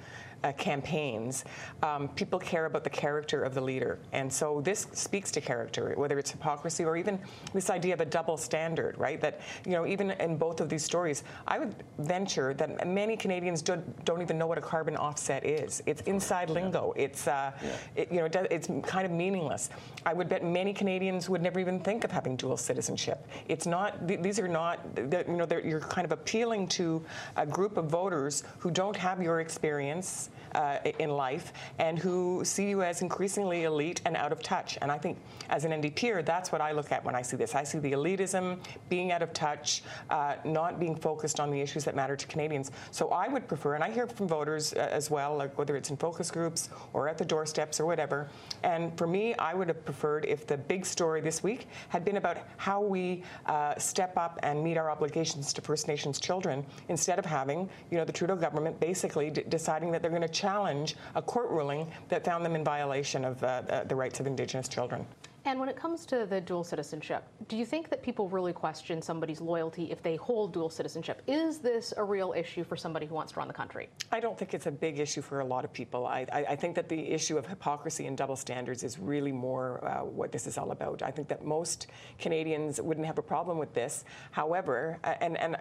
uh, 0.44 0.52
campaigns, 0.52 1.44
um, 1.82 2.08
people 2.08 2.38
care 2.38 2.66
about 2.66 2.84
the 2.84 2.90
character 2.90 3.42
of 3.42 3.54
the 3.54 3.60
leader. 3.60 3.98
And 4.12 4.32
so 4.32 4.60
this 4.60 4.86
speaks 4.92 5.30
to 5.32 5.40
character, 5.40 5.92
whether 5.96 6.18
it's 6.18 6.30
hypocrisy 6.30 6.84
or 6.84 6.96
even 6.96 7.18
this 7.52 7.70
idea 7.70 7.94
of 7.94 8.00
a 8.00 8.04
double 8.04 8.36
standard, 8.36 8.96
right? 8.98 9.20
That, 9.20 9.40
you 9.66 9.72
know, 9.72 9.86
even 9.86 10.12
in 10.12 10.36
both 10.36 10.60
of 10.60 10.68
these 10.68 10.84
stories, 10.84 11.24
I 11.46 11.58
would 11.58 11.74
venture 11.98 12.54
that 12.54 12.86
many 12.86 13.16
Canadians 13.16 13.62
don't, 13.62 14.04
don't 14.04 14.22
even 14.22 14.38
know 14.38 14.46
what 14.46 14.58
a 14.58 14.62
carbon 14.62 14.96
offset 14.96 15.44
is. 15.44 15.82
It's 15.86 16.02
inside 16.02 16.50
lingo. 16.50 16.92
It's, 16.96 17.26
uh, 17.26 17.52
yeah. 17.62 17.76
it, 17.96 18.12
you 18.12 18.18
know, 18.18 18.28
it's 18.50 18.68
kind 18.86 19.04
of 19.04 19.10
meaningless. 19.10 19.70
I 20.06 20.12
would 20.12 20.28
bet 20.28 20.44
many 20.44 20.72
Canadians 20.72 21.28
would 21.28 21.42
never 21.42 21.60
even 21.60 21.80
think 21.80 22.04
of 22.04 22.10
having 22.10 22.36
dual 22.36 22.56
citizenship. 22.56 23.26
It's 23.48 23.66
not, 23.66 24.06
these 24.06 24.38
are 24.38 24.48
not, 24.48 24.80
you 24.96 25.24
know, 25.26 25.46
you're 25.64 25.80
kind 25.80 26.04
of 26.04 26.12
appealing 26.12 26.68
to 26.68 27.04
a 27.36 27.46
group 27.46 27.76
of 27.76 27.86
voters 27.86 28.44
who 28.58 28.70
don't 28.70 28.96
have 28.96 29.22
your 29.22 29.40
experience 29.40 30.27
uh, 30.54 30.78
in 30.98 31.10
life 31.10 31.52
and 31.78 31.98
who 31.98 32.42
see 32.44 32.68
you 32.68 32.82
as 32.82 33.02
increasingly 33.02 33.64
elite 33.64 34.00
and 34.04 34.16
out 34.16 34.32
of 34.32 34.42
touch. 34.42 34.78
And 34.82 34.90
I 34.90 34.98
think 34.98 35.18
as 35.50 35.64
an 35.64 35.72
NDPer, 35.72 36.24
that's 36.24 36.52
what 36.52 36.60
I 36.60 36.72
look 36.72 36.92
at 36.92 37.04
when 37.04 37.14
I 37.14 37.22
see 37.22 37.36
this. 37.36 37.54
I 37.54 37.64
see 37.64 37.78
the 37.78 37.92
elitism, 37.92 38.58
being 38.88 39.12
out 39.12 39.22
of 39.22 39.32
touch, 39.32 39.82
uh, 40.10 40.36
not 40.44 40.80
being 40.80 40.96
focused 40.96 41.40
on 41.40 41.50
the 41.50 41.60
issues 41.60 41.84
that 41.84 41.94
matter 41.94 42.16
to 42.16 42.26
Canadians. 42.26 42.70
So 42.90 43.08
I 43.08 43.28
would 43.28 43.48
prefer, 43.48 43.74
and 43.74 43.84
I 43.84 43.90
hear 43.90 44.06
from 44.06 44.28
voters 44.28 44.72
uh, 44.74 44.88
as 44.90 45.10
well, 45.10 45.36
like 45.36 45.56
whether 45.58 45.76
it's 45.76 45.90
in 45.90 45.96
focus 45.96 46.30
groups 46.30 46.70
or 46.92 47.08
at 47.08 47.18
the 47.18 47.24
doorsteps 47.24 47.80
or 47.80 47.86
whatever. 47.86 48.28
And 48.62 48.96
for 48.96 49.06
me, 49.06 49.34
I 49.34 49.54
would 49.54 49.68
have 49.68 49.84
preferred 49.84 50.24
if 50.24 50.46
the 50.46 50.56
big 50.56 50.84
story 50.86 51.20
this 51.20 51.42
week 51.42 51.68
had 51.88 52.04
been 52.04 52.16
about 52.16 52.38
how 52.56 52.80
we 52.80 53.22
uh, 53.46 53.78
step 53.78 54.16
up 54.16 54.38
and 54.42 54.62
meet 54.62 54.76
our 54.76 54.90
obligations 54.90 55.52
to 55.52 55.62
First 55.62 55.88
Nations 55.88 56.18
children 56.18 56.64
instead 56.88 57.18
of 57.18 57.24
having, 57.24 57.68
you 57.90 57.98
know, 57.98 58.04
the 58.04 58.12
Trudeau 58.12 58.36
government 58.36 58.78
basically 58.80 59.30
deciding 59.30 59.90
that 59.92 60.02
they're 60.02 60.10
going 60.10 60.17
to 60.22 60.28
challenge 60.28 60.96
a 61.14 61.22
court 61.22 61.50
ruling 61.50 61.90
that 62.08 62.24
found 62.24 62.44
them 62.44 62.54
in 62.54 62.64
violation 62.64 63.24
of 63.24 63.42
uh, 63.42 63.84
the 63.86 63.94
rights 63.94 64.20
of 64.20 64.26
Indigenous 64.26 64.68
children. 64.68 65.06
And 65.48 65.58
when 65.58 65.70
it 65.70 65.76
comes 65.76 66.04
to 66.04 66.26
the 66.26 66.42
dual 66.42 66.62
citizenship, 66.62 67.24
do 67.48 67.56
you 67.56 67.64
think 67.64 67.88
that 67.88 68.02
people 68.02 68.28
really 68.28 68.52
question 68.52 69.00
somebody's 69.00 69.40
loyalty 69.40 69.90
if 69.90 70.02
they 70.02 70.14
hold 70.16 70.52
dual 70.52 70.68
citizenship? 70.68 71.22
Is 71.26 71.60
this 71.60 71.94
a 71.96 72.04
real 72.04 72.34
issue 72.36 72.64
for 72.64 72.76
somebody 72.76 73.06
who 73.06 73.14
wants 73.14 73.32
to 73.32 73.38
run 73.38 73.48
the 73.48 73.54
country? 73.54 73.88
I 74.12 74.20
don't 74.20 74.36
think 74.36 74.52
it's 74.52 74.66
a 74.66 74.70
big 74.70 74.98
issue 74.98 75.22
for 75.22 75.40
a 75.40 75.44
lot 75.46 75.64
of 75.64 75.72
people. 75.72 76.06
I, 76.06 76.26
I, 76.30 76.44
I 76.50 76.56
think 76.56 76.74
that 76.74 76.90
the 76.90 77.00
issue 77.00 77.38
of 77.38 77.46
hypocrisy 77.46 78.04
and 78.04 78.14
double 78.14 78.36
standards 78.36 78.84
is 78.84 78.98
really 78.98 79.32
more 79.32 79.82
uh, 79.86 80.04
what 80.04 80.32
this 80.32 80.46
is 80.46 80.58
all 80.58 80.70
about. 80.70 81.02
I 81.02 81.10
think 81.10 81.28
that 81.28 81.42
most 81.42 81.86
Canadians 82.18 82.78
wouldn't 82.78 83.06
have 83.06 83.16
a 83.16 83.22
problem 83.22 83.56
with 83.56 83.72
this. 83.72 84.04
However, 84.32 84.98
uh, 85.02 85.14
and, 85.22 85.38
and 85.38 85.56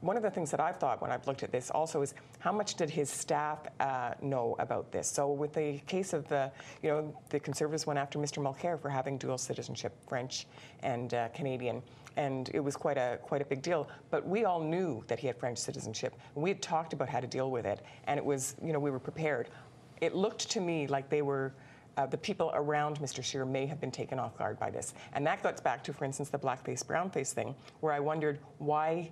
one 0.00 0.16
of 0.16 0.22
the 0.22 0.30
things 0.30 0.50
that 0.50 0.60
I've 0.60 0.78
thought 0.78 1.02
when 1.02 1.10
I've 1.10 1.26
looked 1.26 1.42
at 1.42 1.52
this 1.52 1.70
also 1.70 2.00
is 2.00 2.14
how 2.38 2.52
much 2.52 2.76
did 2.76 2.88
his 2.88 3.10
staff 3.10 3.58
uh, 3.80 4.12
know 4.22 4.56
about 4.60 4.92
this? 4.92 5.10
So 5.10 5.30
with 5.30 5.52
the 5.52 5.78
case 5.86 6.14
of 6.14 6.26
the, 6.28 6.50
you 6.82 6.88
know, 6.88 7.14
the 7.28 7.38
Conservatives 7.38 7.86
went 7.86 7.98
after 7.98 8.18
Mr. 8.18 8.42
Mulcair 8.42 8.80
for 8.80 8.88
having 8.88 9.18
dual 9.26 9.38
citizenship, 9.38 9.92
French 10.08 10.46
and 10.82 11.14
uh, 11.14 11.28
Canadian, 11.28 11.82
and 12.16 12.50
it 12.54 12.60
was 12.60 12.76
quite 12.76 12.96
a 12.96 13.18
quite 13.22 13.42
a 13.42 13.44
big 13.44 13.62
deal. 13.62 13.88
But 14.10 14.26
we 14.26 14.44
all 14.44 14.60
knew 14.60 15.02
that 15.08 15.18
he 15.18 15.26
had 15.26 15.36
French 15.36 15.58
citizenship, 15.58 16.14
we 16.34 16.50
had 16.50 16.62
talked 16.62 16.92
about 16.92 17.08
how 17.08 17.20
to 17.20 17.26
deal 17.26 17.50
with 17.50 17.66
it, 17.66 17.80
and 18.06 18.18
it 18.18 18.24
was 18.24 18.56
you 18.62 18.72
know 18.72 18.78
we 18.78 18.90
were 18.90 19.04
prepared. 19.10 19.48
It 20.00 20.14
looked 20.14 20.50
to 20.50 20.60
me 20.60 20.86
like 20.86 21.08
they 21.08 21.22
were. 21.22 21.52
Uh, 21.98 22.04
the 22.04 22.18
people 22.18 22.50
around 22.52 22.98
Mr. 23.00 23.24
Scheer 23.24 23.46
may 23.46 23.64
have 23.64 23.80
been 23.80 23.90
taken 23.90 24.18
off 24.18 24.36
guard 24.36 24.58
by 24.58 24.70
this. 24.70 24.92
And 25.14 25.26
that 25.26 25.42
gets 25.42 25.62
back 25.62 25.82
to, 25.84 25.94
for 25.94 26.04
instance, 26.04 26.28
the 26.28 26.38
blackface, 26.38 26.84
brownface 26.84 27.32
thing, 27.32 27.54
where 27.80 27.94
I 27.94 28.00
wondered 28.00 28.38
why 28.58 29.10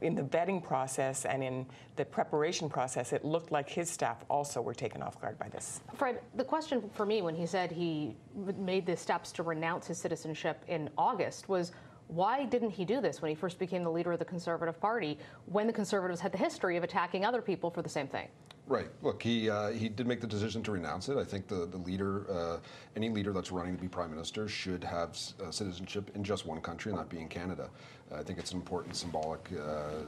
in 0.00 0.14
the 0.14 0.22
vetting 0.22 0.62
process 0.62 1.24
and 1.24 1.42
in 1.42 1.66
the 1.96 2.04
preparation 2.04 2.68
process, 2.68 3.12
it 3.12 3.24
looked 3.24 3.52
like 3.52 3.68
his 3.68 3.90
staff 3.90 4.24
also 4.28 4.60
were 4.60 4.74
taken 4.74 5.02
off 5.02 5.20
guard 5.20 5.38
by 5.38 5.48
this. 5.48 5.80
Fred, 5.94 6.20
the 6.36 6.44
question 6.44 6.88
for 6.94 7.06
me 7.06 7.22
when 7.22 7.34
he 7.34 7.46
said 7.46 7.70
he 7.70 8.16
made 8.56 8.86
the 8.86 8.96
steps 8.96 9.32
to 9.32 9.42
renounce 9.42 9.86
his 9.86 9.98
citizenship 9.98 10.62
in 10.68 10.90
August 10.96 11.48
was 11.48 11.72
why 12.08 12.44
didn't 12.46 12.70
he 12.70 12.84
do 12.84 13.00
this 13.00 13.20
when 13.20 13.28
he 13.28 13.34
first 13.34 13.58
became 13.58 13.84
the 13.84 13.90
leader 13.90 14.12
of 14.12 14.18
the 14.18 14.24
Conservative 14.24 14.80
Party 14.80 15.18
when 15.46 15.66
the 15.66 15.72
Conservatives 15.72 16.20
had 16.20 16.32
the 16.32 16.38
history 16.38 16.76
of 16.76 16.82
attacking 16.82 17.24
other 17.24 17.42
people 17.42 17.70
for 17.70 17.82
the 17.82 17.88
same 17.88 18.08
thing? 18.08 18.28
Right. 18.68 18.88
Look, 19.02 19.22
he 19.22 19.48
uh, 19.48 19.70
he 19.70 19.88
did 19.88 20.06
make 20.06 20.20
the 20.20 20.26
decision 20.26 20.62
to 20.64 20.72
renounce 20.72 21.08
it. 21.08 21.16
I 21.16 21.24
think 21.24 21.48
the 21.48 21.66
the 21.66 21.78
leader, 21.78 22.30
uh, 22.30 22.58
any 22.96 23.08
leader 23.08 23.32
that's 23.32 23.50
running 23.50 23.74
to 23.74 23.80
be 23.80 23.88
prime 23.88 24.10
minister, 24.10 24.46
should 24.46 24.84
have 24.84 25.16
uh, 25.42 25.50
citizenship 25.50 26.10
in 26.14 26.22
just 26.22 26.44
one 26.44 26.60
country, 26.60 26.92
and 26.92 27.00
that 27.00 27.08
being 27.08 27.28
Canada. 27.28 27.70
I 28.14 28.22
think 28.22 28.38
it's 28.38 28.52
an 28.52 28.56
important 28.56 28.96
symbolic 28.96 29.50
uh, 29.52 30.04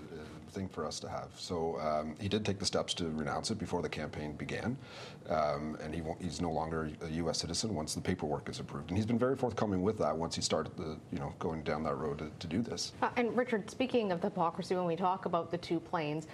thing 0.52 0.68
for 0.68 0.86
us 0.86 0.98
to 1.00 1.08
have. 1.08 1.28
So 1.36 1.78
um, 1.80 2.14
he 2.18 2.28
did 2.28 2.46
take 2.46 2.58
the 2.58 2.64
steps 2.64 2.94
to 2.94 3.10
renounce 3.10 3.50
it 3.50 3.58
before 3.58 3.82
the 3.82 3.90
campaign 3.90 4.32
began, 4.32 4.76
um, 5.28 5.76
and 5.82 5.94
he 5.94 6.02
he's 6.20 6.40
no 6.40 6.50
longer 6.50 6.90
a 7.02 7.08
U.S. 7.08 7.38
citizen 7.38 7.74
once 7.74 7.94
the 7.94 8.00
paperwork 8.00 8.48
is 8.50 8.60
approved. 8.60 8.90
And 8.90 8.96
he's 8.98 9.06
been 9.06 9.18
very 9.18 9.36
forthcoming 9.36 9.82
with 9.82 9.98
that 9.98 10.16
once 10.16 10.34
he 10.34 10.42
started 10.42 10.76
the 10.76 10.98
you 11.12 11.18
know 11.18 11.32
going 11.38 11.62
down 11.62 11.82
that 11.84 11.96
road 11.96 12.18
to, 12.18 12.30
to 12.38 12.46
do 12.46 12.60
this. 12.60 12.92
Uh, 13.00 13.08
and 13.16 13.34
Richard, 13.34 13.70
speaking 13.70 14.12
of 14.12 14.22
hypocrisy, 14.22 14.74
when 14.74 14.84
we 14.84 14.96
talk 14.96 15.24
about 15.24 15.50
the 15.50 15.58
two 15.58 15.80
planes, 15.80 16.26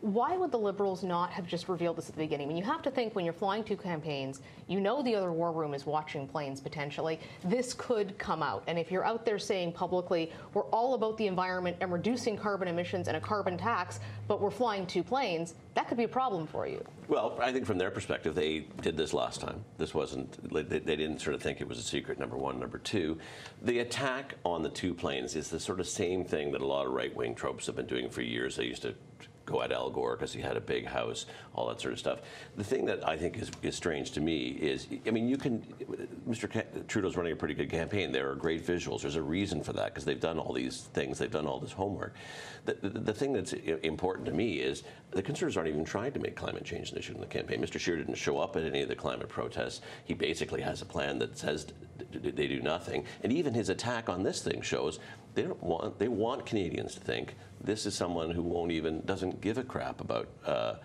why 0.00 0.36
would 0.36 0.50
the 0.50 0.58
Liberals 0.58 1.02
not 1.02 1.30
have 1.30 1.46
just 1.46 1.68
revealed 1.68 1.96
this 1.96 2.08
at 2.08 2.14
the 2.14 2.22
beginning? 2.22 2.46
I 2.46 2.48
mean, 2.48 2.56
you 2.56 2.64
have 2.64 2.82
to 2.82 2.90
think 2.90 3.14
when 3.14 3.24
you're 3.24 3.34
flying 3.34 3.62
two 3.62 3.76
campaigns, 3.76 4.40
you 4.66 4.80
know 4.80 5.02
the 5.02 5.14
other 5.14 5.32
war 5.32 5.52
room 5.52 5.74
is 5.74 5.84
watching 5.84 6.26
planes 6.26 6.60
potentially. 6.60 7.20
This 7.44 7.74
could 7.74 8.16
come 8.18 8.42
out. 8.42 8.64
And 8.66 8.78
if 8.78 8.90
you're 8.90 9.04
out 9.04 9.26
there 9.26 9.38
saying 9.38 9.72
publicly, 9.72 10.32
we're 10.54 10.64
all 10.66 10.94
about 10.94 11.18
the 11.18 11.26
environment 11.26 11.76
and 11.80 11.92
reducing 11.92 12.36
carbon 12.36 12.68
emissions 12.68 13.08
and 13.08 13.16
a 13.16 13.20
carbon 13.20 13.58
tax, 13.58 14.00
but 14.26 14.40
we're 14.40 14.50
flying 14.50 14.86
two 14.86 15.02
planes, 15.02 15.54
that 15.74 15.86
could 15.86 15.98
be 15.98 16.04
a 16.04 16.08
problem 16.08 16.46
for 16.46 16.66
you. 16.66 16.84
Well, 17.08 17.36
I 17.40 17.52
think 17.52 17.66
from 17.66 17.78
their 17.78 17.90
perspective, 17.90 18.34
they 18.34 18.60
did 18.80 18.96
this 18.96 19.12
last 19.12 19.40
time. 19.40 19.64
This 19.78 19.94
wasn't, 19.94 20.52
they, 20.52 20.78
didn't 20.78 21.20
sort 21.20 21.34
of 21.34 21.42
think 21.42 21.60
it 21.60 21.68
was 21.68 21.78
a 21.78 21.82
secret, 21.82 22.18
number 22.18 22.36
one. 22.36 22.58
Number 22.58 22.78
two, 22.78 23.18
the 23.62 23.80
attack 23.80 24.34
on 24.44 24.62
the 24.62 24.68
two 24.68 24.94
planes 24.94 25.36
is 25.36 25.50
the 25.50 25.60
sort 25.60 25.80
of 25.80 25.88
same 25.88 26.24
thing 26.24 26.52
that 26.52 26.60
a 26.60 26.66
lot 26.66 26.86
of 26.86 26.92
right 26.92 27.14
wing 27.14 27.34
tropes 27.34 27.66
have 27.66 27.76
been 27.76 27.86
doing 27.86 28.08
for 28.08 28.22
years. 28.22 28.56
They 28.56 28.64
used 28.64 28.82
to 28.82 28.94
go 29.46 29.62
at 29.62 29.72
Al 29.72 29.90
Gore 29.90 30.16
because 30.16 30.32
he 30.32 30.40
had 30.40 30.56
a 30.56 30.60
big 30.60 30.86
house, 30.86 31.26
all 31.54 31.68
that 31.68 31.80
sort 31.80 31.92
of 31.92 31.98
stuff. 31.98 32.20
The 32.56 32.64
thing 32.64 32.84
that 32.86 33.06
I 33.06 33.16
think 33.16 33.38
is, 33.38 33.50
is 33.62 33.74
strange 33.74 34.12
to 34.12 34.20
me 34.20 34.48
is, 34.48 34.86
I 35.06 35.10
mean, 35.10 35.28
you 35.28 35.36
can, 35.36 35.60
Mr. 36.28 36.86
Trudeau's 36.86 37.16
running 37.16 37.32
a 37.32 37.36
pretty 37.36 37.54
good 37.54 37.70
campaign. 37.70 38.12
There 38.12 38.30
are 38.30 38.34
great 38.34 38.66
visuals. 38.66 39.02
There's 39.02 39.16
a 39.16 39.22
reason 39.22 39.62
for 39.62 39.72
that 39.74 39.86
because 39.86 40.04
they've 40.04 40.20
done 40.20 40.38
all 40.38 40.52
these 40.52 40.82
things. 40.94 41.18
They've 41.18 41.30
done 41.30 41.46
all 41.46 41.58
this 41.58 41.72
homework. 41.72 42.14
The, 42.66 42.74
the, 42.74 42.88
the, 42.88 43.12
thing 43.12 43.32
that's 43.32 43.52
important 43.52 44.26
to 44.26 44.32
me 44.32 44.56
is 44.58 44.82
the 45.12 45.22
Conservatives 45.22 45.56
aren't 45.56 45.70
even 45.70 45.84
trying 45.84 46.12
to 46.12 46.20
make 46.20 46.36
climate 46.36 46.64
change 46.64 46.92
an 46.92 46.98
issue 46.98 47.14
in 47.14 47.20
the 47.20 47.26
campaign. 47.26 47.60
Mr. 47.60 47.80
Scheer 47.80 47.96
didn't 47.96 48.14
show 48.14 48.38
up 48.38 48.56
at 48.56 48.64
any 48.64 48.82
of 48.82 48.88
the 48.88 48.94
climate 48.94 49.28
protests. 49.28 49.80
He 50.04 50.14
basically 50.14 50.60
has 50.60 50.82
a 50.82 50.84
plan 50.84 51.18
that 51.20 51.38
says 51.38 51.66
they 52.12 52.46
do 52.46 52.60
nothing. 52.60 53.04
And 53.22 53.32
even 53.32 53.54
his 53.54 53.68
attack 53.68 54.08
on 54.08 54.22
this 54.22 54.42
thing 54.42 54.60
shows 54.62 55.00
they 55.34 55.42
don't 55.42 55.62
want 55.62 55.98
they 55.98 56.08
want 56.08 56.44
Canadians 56.44 56.94
to 56.94 57.00
think 57.00 57.34
This 57.62 57.84
is 57.84 57.94
someone 57.94 58.30
who 58.30 58.42
won't 58.42 58.72
even 58.72 59.02
doesn't 59.02 59.42
give 59.42 59.58
a 59.58 59.62
crap 59.62 60.00
about 60.00 60.28
uh, 60.46 60.76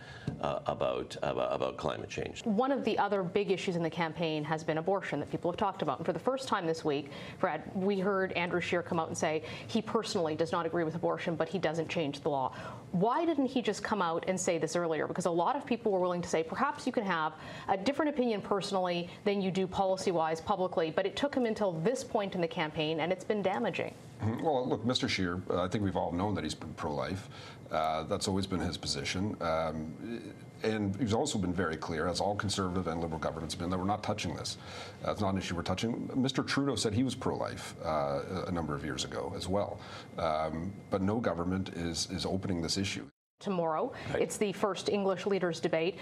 uh, 0.41 0.59
about, 0.65 1.15
about 1.23 1.53
about 1.53 1.77
climate 1.77 2.09
change. 2.09 2.43
One 2.43 2.71
of 2.71 2.83
the 2.83 2.97
other 2.97 3.23
big 3.23 3.49
issues 3.49 3.77
in 3.77 3.83
the 3.83 3.89
campaign 3.89 4.43
has 4.43 4.61
been 4.63 4.77
abortion 4.77 5.19
that 5.21 5.31
people 5.31 5.49
have 5.49 5.57
talked 5.57 5.81
about. 5.81 5.99
And 5.99 6.05
for 6.05 6.11
the 6.11 6.19
first 6.19 6.49
time 6.49 6.65
this 6.65 6.83
week, 6.83 7.11
Fred, 7.37 7.63
we 7.75 7.99
heard 7.99 8.33
Andrew 8.33 8.59
Scheer 8.59 8.81
come 8.81 8.99
out 8.99 9.07
and 9.07 9.17
say 9.17 9.43
he 9.67 9.81
personally 9.81 10.35
does 10.35 10.51
not 10.51 10.65
agree 10.65 10.83
with 10.83 10.95
abortion, 10.95 11.35
but 11.35 11.47
he 11.47 11.59
doesn't 11.59 11.87
change 11.87 12.19
the 12.19 12.29
law. 12.29 12.53
Why 12.91 13.25
didn't 13.25 13.47
he 13.47 13.61
just 13.61 13.81
come 13.81 14.01
out 14.01 14.25
and 14.27 14.39
say 14.39 14.57
this 14.57 14.75
earlier? 14.75 15.07
Because 15.07 15.25
a 15.25 15.31
lot 15.31 15.55
of 15.55 15.65
people 15.65 15.93
were 15.93 15.99
willing 15.99 16.21
to 16.21 16.29
say 16.29 16.43
perhaps 16.43 16.85
you 16.85 16.91
can 16.91 17.05
have 17.05 17.33
a 17.69 17.77
different 17.77 18.09
opinion 18.09 18.41
personally 18.41 19.09
than 19.23 19.41
you 19.41 19.49
do 19.49 19.65
policy 19.65 20.11
wise 20.11 20.41
publicly, 20.41 20.91
but 20.91 21.05
it 21.05 21.15
took 21.15 21.33
him 21.33 21.45
until 21.45 21.71
this 21.71 22.03
point 22.03 22.35
in 22.35 22.41
the 22.41 22.47
campaign 22.47 22.99
and 22.99 23.13
it's 23.13 23.23
been 23.23 23.41
damaging. 23.41 23.93
Well, 24.21 24.67
look, 24.67 24.85
Mr. 24.85 25.09
Scheer, 25.09 25.41
uh, 25.49 25.63
I 25.63 25.67
think 25.67 25.83
we've 25.83 25.95
all 25.95 26.11
known 26.11 26.35
that 26.35 26.43
he's 26.43 26.55
been 26.55 26.73
pro 26.73 26.93
life. 26.93 27.29
Uh, 27.71 28.03
that's 28.03 28.27
always 28.27 28.47
been 28.47 28.59
his 28.59 28.77
position. 28.77 29.35
Um, 29.41 30.33
and 30.63 30.95
he's 30.95 31.13
also 31.13 31.37
been 31.37 31.53
very 31.53 31.77
clear, 31.77 32.07
as 32.07 32.21
all 32.21 32.35
conservative 32.35 32.87
and 32.87 33.01
liberal 33.01 33.19
governments 33.19 33.53
have 33.53 33.59
been, 33.59 33.69
that 33.69 33.77
we're 33.77 33.85
not 33.85 34.03
touching 34.03 34.35
this. 34.35 34.57
Uh, 35.05 35.11
it's 35.11 35.21
not 35.21 35.33
an 35.33 35.37
issue 35.37 35.55
we're 35.55 35.61
touching. 35.61 36.07
Mr. 36.15 36.45
Trudeau 36.45 36.75
said 36.75 36.93
he 36.93 37.03
was 37.03 37.13
pro-life 37.13 37.75
uh, 37.83 38.45
a 38.47 38.51
number 38.51 38.73
of 38.73 38.85
years 38.85 39.03
ago 39.03 39.33
as 39.35 39.47
well. 39.47 39.79
Um, 40.17 40.71
but 40.89 41.01
no 41.01 41.19
government 41.19 41.69
is, 41.75 42.07
is 42.09 42.25
opening 42.25 42.61
this 42.61 42.77
issue 42.77 43.09
tomorrow. 43.39 43.91
Right. 44.11 44.21
It's 44.21 44.37
the 44.37 44.53
first 44.53 44.89
English 44.89 45.25
leaders 45.25 45.59
debate. 45.59 45.97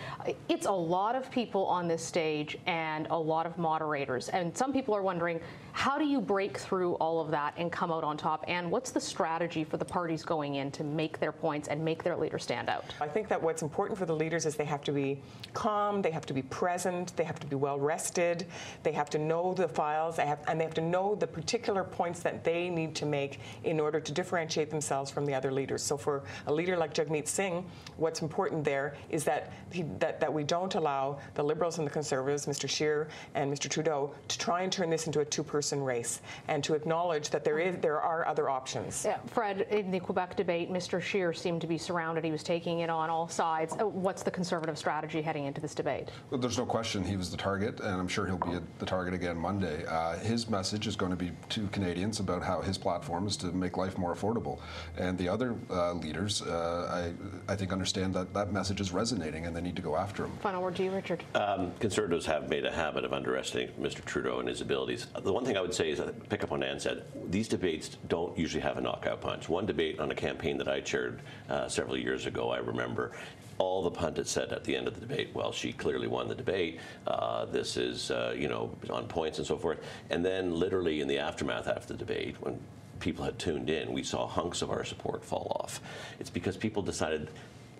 It's 0.50 0.68
a 0.68 0.72
lot 0.72 1.16
of 1.16 1.30
people 1.32 1.66
on 1.66 1.88
this 1.88 2.04
stage 2.04 2.58
and 2.68 3.08
a 3.10 3.18
lot 3.18 3.46
of 3.46 3.58
moderators. 3.58 4.30
And 4.30 4.56
some 4.56 4.72
people 4.72 4.96
are 4.96 5.02
wondering 5.02 5.42
how 5.74 5.98
do 5.98 6.06
you 6.06 6.22
break 6.22 6.60
through 6.60 6.94
all 6.94 7.20
of 7.20 7.32
that 7.32 7.56
and 7.58 7.72
come 7.72 7.92
out 7.92 8.04
on 8.04 8.16
top? 8.16 8.46
And 8.48 8.70
what's 8.70 8.92
the 8.92 9.02
strategy 9.02 9.64
for 9.64 9.78
the 9.78 9.84
parties 9.84 10.24
going 10.24 10.56
in 10.56 10.70
to 10.72 10.84
make 10.84 11.20
their 11.20 11.32
points 11.32 11.68
and 11.68 11.84
make 11.84 12.04
their 12.04 12.16
leaders 12.16 12.44
stand 12.44 12.70
out? 12.70 12.86
I 13.02 13.08
think 13.08 13.28
that 13.30 13.42
what's 13.42 13.64
important 13.64 13.98
for 13.98 14.06
the 14.06 14.16
leaders 14.16 14.46
is 14.46 14.56
they 14.56 14.66
have 14.66 14.84
to 14.84 14.92
be 14.92 15.20
calm, 15.54 16.04
they 16.04 16.12
have 16.12 16.28
to 16.28 16.34
be 16.34 16.44
present, 16.44 17.18
they 17.18 17.24
have 17.24 17.40
to 17.40 17.48
be 17.48 17.56
well 17.56 17.80
rested, 17.80 18.46
they 18.84 18.92
have 18.92 19.10
to 19.10 19.18
know 19.18 19.56
the 19.56 19.68
files, 19.68 20.16
they 20.16 20.28
have, 20.28 20.40
and 20.48 20.60
they 20.60 20.64
have 20.64 20.76
to 20.76 20.82
know 20.82 21.16
the 21.16 21.26
particular 21.26 21.84
points 21.84 22.20
that 22.20 22.44
they 22.44 22.70
need 22.70 22.94
to 22.96 23.08
make 23.08 23.40
in 23.64 23.80
order 23.80 24.00
to 24.00 24.12
differentiate 24.12 24.70
themselves 24.70 25.10
from 25.10 25.26
the 25.26 25.34
other 25.34 25.52
leaders. 25.52 25.82
So 25.82 25.98
for 25.98 26.22
a 26.46 26.54
leader 26.54 26.78
like 26.78 26.94
Jagmeet 26.94 27.28
Singh, 27.28 27.66
what's 27.98 28.22
important 28.22 28.64
there 28.64 28.96
is 29.10 29.24
that, 29.24 29.52
he, 29.72 29.82
that, 29.98 30.20
that 30.20 30.32
we 30.32 30.44
don't 30.44 30.76
allow 30.76 31.18
the 31.34 31.44
Liberals 31.44 31.80
and 31.80 31.88
the 31.88 31.92
Conservatives, 31.92 32.46
Mr. 32.46 32.70
Scheer 32.70 33.08
and 33.34 33.52
Mr. 33.52 33.68
Trudeau, 33.68 34.14
to 34.28 34.38
try 34.38 34.62
and 34.62 34.72
turn 34.72 34.92
this 34.92 35.08
into 35.08 35.22
a 35.22 35.26
two-person 35.26 35.63
person 35.64 35.82
race 35.82 36.20
and 36.50 36.62
to 36.62 36.74
acknowledge 36.74 37.30
that 37.30 37.46
there 37.46 37.58
is 37.58 37.78
there 37.78 38.02
are 38.02 38.28
other 38.28 38.50
options. 38.50 39.06
Yeah, 39.06 39.18
Fred, 39.28 39.62
in 39.70 39.92
the 39.92 40.00
Quebec 40.00 40.36
debate, 40.36 40.70
Mr. 40.70 41.02
Scheer 41.02 41.32
seemed 41.32 41.62
to 41.62 41.68
be 41.68 41.78
surrounded. 41.78 42.26
He 42.26 42.32
was 42.32 42.44
taking 42.44 42.80
it 42.80 42.90
on 42.90 43.10
all 43.10 43.30
sides. 43.30 43.74
Uh, 43.80 43.88
what's 43.88 44.24
the 44.24 44.32
conservative 44.32 44.78
strategy 44.78 45.22
heading 45.22 45.46
into 45.46 45.62
this 45.62 45.74
debate? 45.74 46.10
Well, 46.30 46.42
there's 46.42 46.58
no 46.58 46.66
question 46.66 47.02
he 47.02 47.16
was 47.16 47.32
the 47.32 47.38
target, 47.38 47.80
and 47.80 47.96
I'm 48.02 48.10
sure 48.10 48.26
he'll 48.26 48.38
be 48.38 48.60
the 48.80 48.86
target 48.86 49.14
again 49.14 49.38
Monday. 49.38 49.86
Uh, 49.86 50.18
his 50.18 50.50
message 50.50 50.86
is 50.86 50.98
going 50.98 51.12
to 51.12 51.16
be 51.16 51.32
to 51.50 51.68
Canadians 51.68 52.20
about 52.20 52.44
how 52.44 52.60
his 52.60 52.78
platform 52.78 53.26
is 53.26 53.38
to 53.38 53.48
make 53.54 53.78
life 53.78 53.98
more 53.98 54.14
affordable, 54.14 54.60
and 54.98 55.18
the 55.18 55.30
other 55.30 55.56
uh, 55.70 55.94
leaders, 55.94 56.42
uh, 56.42 57.14
I, 57.48 57.54
I 57.54 57.56
think, 57.56 57.72
understand 57.72 58.14
that 58.16 58.34
that 58.34 58.52
message 58.52 58.82
is 58.82 58.92
resonating, 58.92 59.46
and 59.46 59.56
they 59.56 59.62
need 59.62 59.78
to 59.78 59.82
go 59.82 59.96
after 59.96 60.26
him. 60.26 60.32
Final 60.42 60.62
word 60.62 60.76
to 60.76 60.84
you, 60.84 60.92
Richard. 60.92 61.24
Um, 61.36 61.72
conservatives 61.80 62.26
have 62.26 62.50
made 62.50 62.66
a 62.66 62.72
habit 62.72 63.06
of 63.06 63.14
underestimating 63.14 63.76
Mr. 63.80 64.04
Trudeau 64.04 64.40
and 64.40 64.50
his 64.50 64.60
abilities. 64.60 65.08
The 65.22 65.32
one 65.32 65.46
thing 65.46 65.53
thing 65.54 65.60
I 65.60 65.62
would 65.62 65.74
say 65.74 65.92
is, 65.92 66.02
pick 66.30 66.44
up 66.44 66.52
on 66.52 66.64
Anne 66.64 66.80
said, 66.80 67.04
these 67.30 67.48
debates 67.48 67.98
don't 68.08 68.38
usually 68.38 68.62
have 68.62 68.78
a 68.78 68.82
knockout 68.82 69.22
punch. 69.22 69.48
One 69.48 69.66
debate 69.66 70.00
on 70.00 70.10
a 70.10 70.16
campaign 70.16 70.58
that 70.58 70.68
I 70.68 70.82
chaired 70.82 71.22
uh, 71.50 71.68
several 71.68 71.98
years 71.98 72.26
ago, 72.26 72.50
I 72.50 72.58
remember, 72.58 73.12
all 73.60 73.84
the 73.84 73.92
pundits 73.92 74.32
said 74.32 74.52
at 74.52 74.64
the 74.64 74.76
end 74.76 74.88
of 74.88 74.96
the 74.96 75.02
debate, 75.02 75.30
well, 75.36 75.52
she 75.52 75.72
clearly 75.72 76.08
won 76.08 76.28
the 76.28 76.34
debate. 76.36 76.80
Uh, 77.06 77.46
this 77.46 77.78
is, 77.78 78.10
uh, 78.10 78.34
you 78.36 78.48
know, 78.48 78.76
on 78.90 79.08
points 79.08 79.38
and 79.38 79.46
so 79.46 79.58
forth. 79.58 79.78
And 80.10 80.26
then, 80.26 80.56
literally, 80.56 81.02
in 81.02 81.08
the 81.08 81.20
aftermath 81.20 81.68
after 81.68 81.94
the 81.94 82.00
debate, 82.00 82.36
when 82.40 82.60
people 83.00 83.24
had 83.24 83.38
tuned 83.38 83.70
in, 83.70 83.94
we 83.94 84.02
saw 84.02 84.26
hunks 84.26 84.64
of 84.64 84.72
our 84.72 84.84
support 84.84 85.24
fall 85.24 85.56
off. 85.60 85.82
It's 86.20 86.32
because 86.32 86.58
people 86.58 86.82
decided 86.82 87.30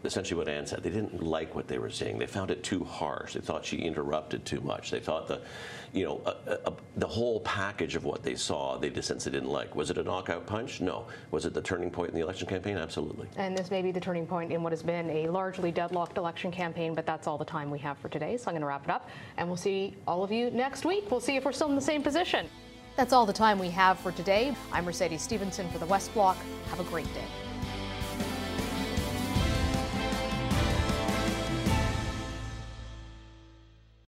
essentially 0.04 0.38
what 0.38 0.48
Anne 0.48 0.66
said. 0.66 0.84
They 0.84 0.90
didn't 0.90 1.24
like 1.24 1.56
what 1.56 1.68
they 1.68 1.78
were 1.78 1.90
seeing. 1.90 2.18
They 2.18 2.28
found 2.28 2.52
it 2.52 2.64
too 2.64 2.84
harsh. 2.84 3.34
They 3.34 3.40
thought 3.40 3.66
she 3.66 3.78
interrupted 3.78 4.46
too 4.46 4.62
much. 4.62 4.92
They 4.92 5.00
thought 5.00 5.28
the, 5.28 5.42
you 5.94 6.06
know, 6.06 6.22
uh, 6.26 6.58
uh, 6.66 6.72
the 6.98 7.08
whole 7.08 7.40
package 7.42 7.96
of 7.96 8.04
what 8.04 8.24
they 8.24 8.36
saw, 8.36 8.78
they 8.78 8.90
just 8.90 9.10
they 9.10 9.32
didn't 9.32 9.50
like. 9.50 9.76
Was 9.76 9.90
it 9.90 9.98
a 9.98 10.04
knockout 10.04 10.46
punch? 10.46 10.82
No. 10.82 11.06
Was 11.32 11.46
it 11.46 11.54
the 11.54 11.62
turning 11.62 11.90
point 11.90 12.10
in 12.10 12.16
the 12.16 12.22
election 12.22 12.48
campaign? 12.48 12.78
Absolutely. 12.78 13.28
And 13.38 13.58
this 13.58 13.72
may 13.72 13.82
be 13.82 13.92
the 13.92 14.00
turning 14.00 14.28
point 14.28 14.52
in 14.52 14.64
what 14.64 14.72
has 14.72 14.84
been 14.84 15.10
a 15.10 15.28
largely 15.30 15.72
deadlocked 15.72 16.18
election 16.18 16.52
campaign, 16.52 16.94
but 16.96 17.06
that's 17.06 17.28
all 17.28 17.38
the 17.38 17.46
time 17.46 17.70
we 17.72 17.80
have 17.80 17.98
for 17.98 18.10
today. 18.10 18.38
So 18.38 18.48
I'm 18.48 18.54
going 18.54 18.62
to 18.62 18.68
wrap 18.68 18.84
it 18.84 18.90
up, 18.90 19.10
and 19.38 19.48
we'll 19.48 19.58
see 19.58 19.96
all 20.08 20.24
of 20.24 20.32
you 20.32 20.52
next 20.52 20.86
week. 20.86 21.10
We'll 21.10 21.20
see 21.20 21.36
if 21.36 21.46
we're 21.46 21.52
still 21.52 21.70
in 21.70 21.76
the 21.76 21.82
same 21.82 22.04
position. 22.04 22.50
That's 22.96 23.14
all 23.14 23.26
the 23.26 23.34
time 23.34 23.58
we 23.58 23.70
have 23.70 24.00
for 24.00 24.12
today. 24.12 24.56
I'm 24.72 24.86
Mercedes 24.86 25.22
Stephenson 25.22 25.68
for 25.70 25.80
the 25.80 25.86
West 25.86 26.14
Block. 26.14 26.38
Have 26.70 26.80
a 26.80 26.84
great 26.84 27.12
day. 27.14 27.53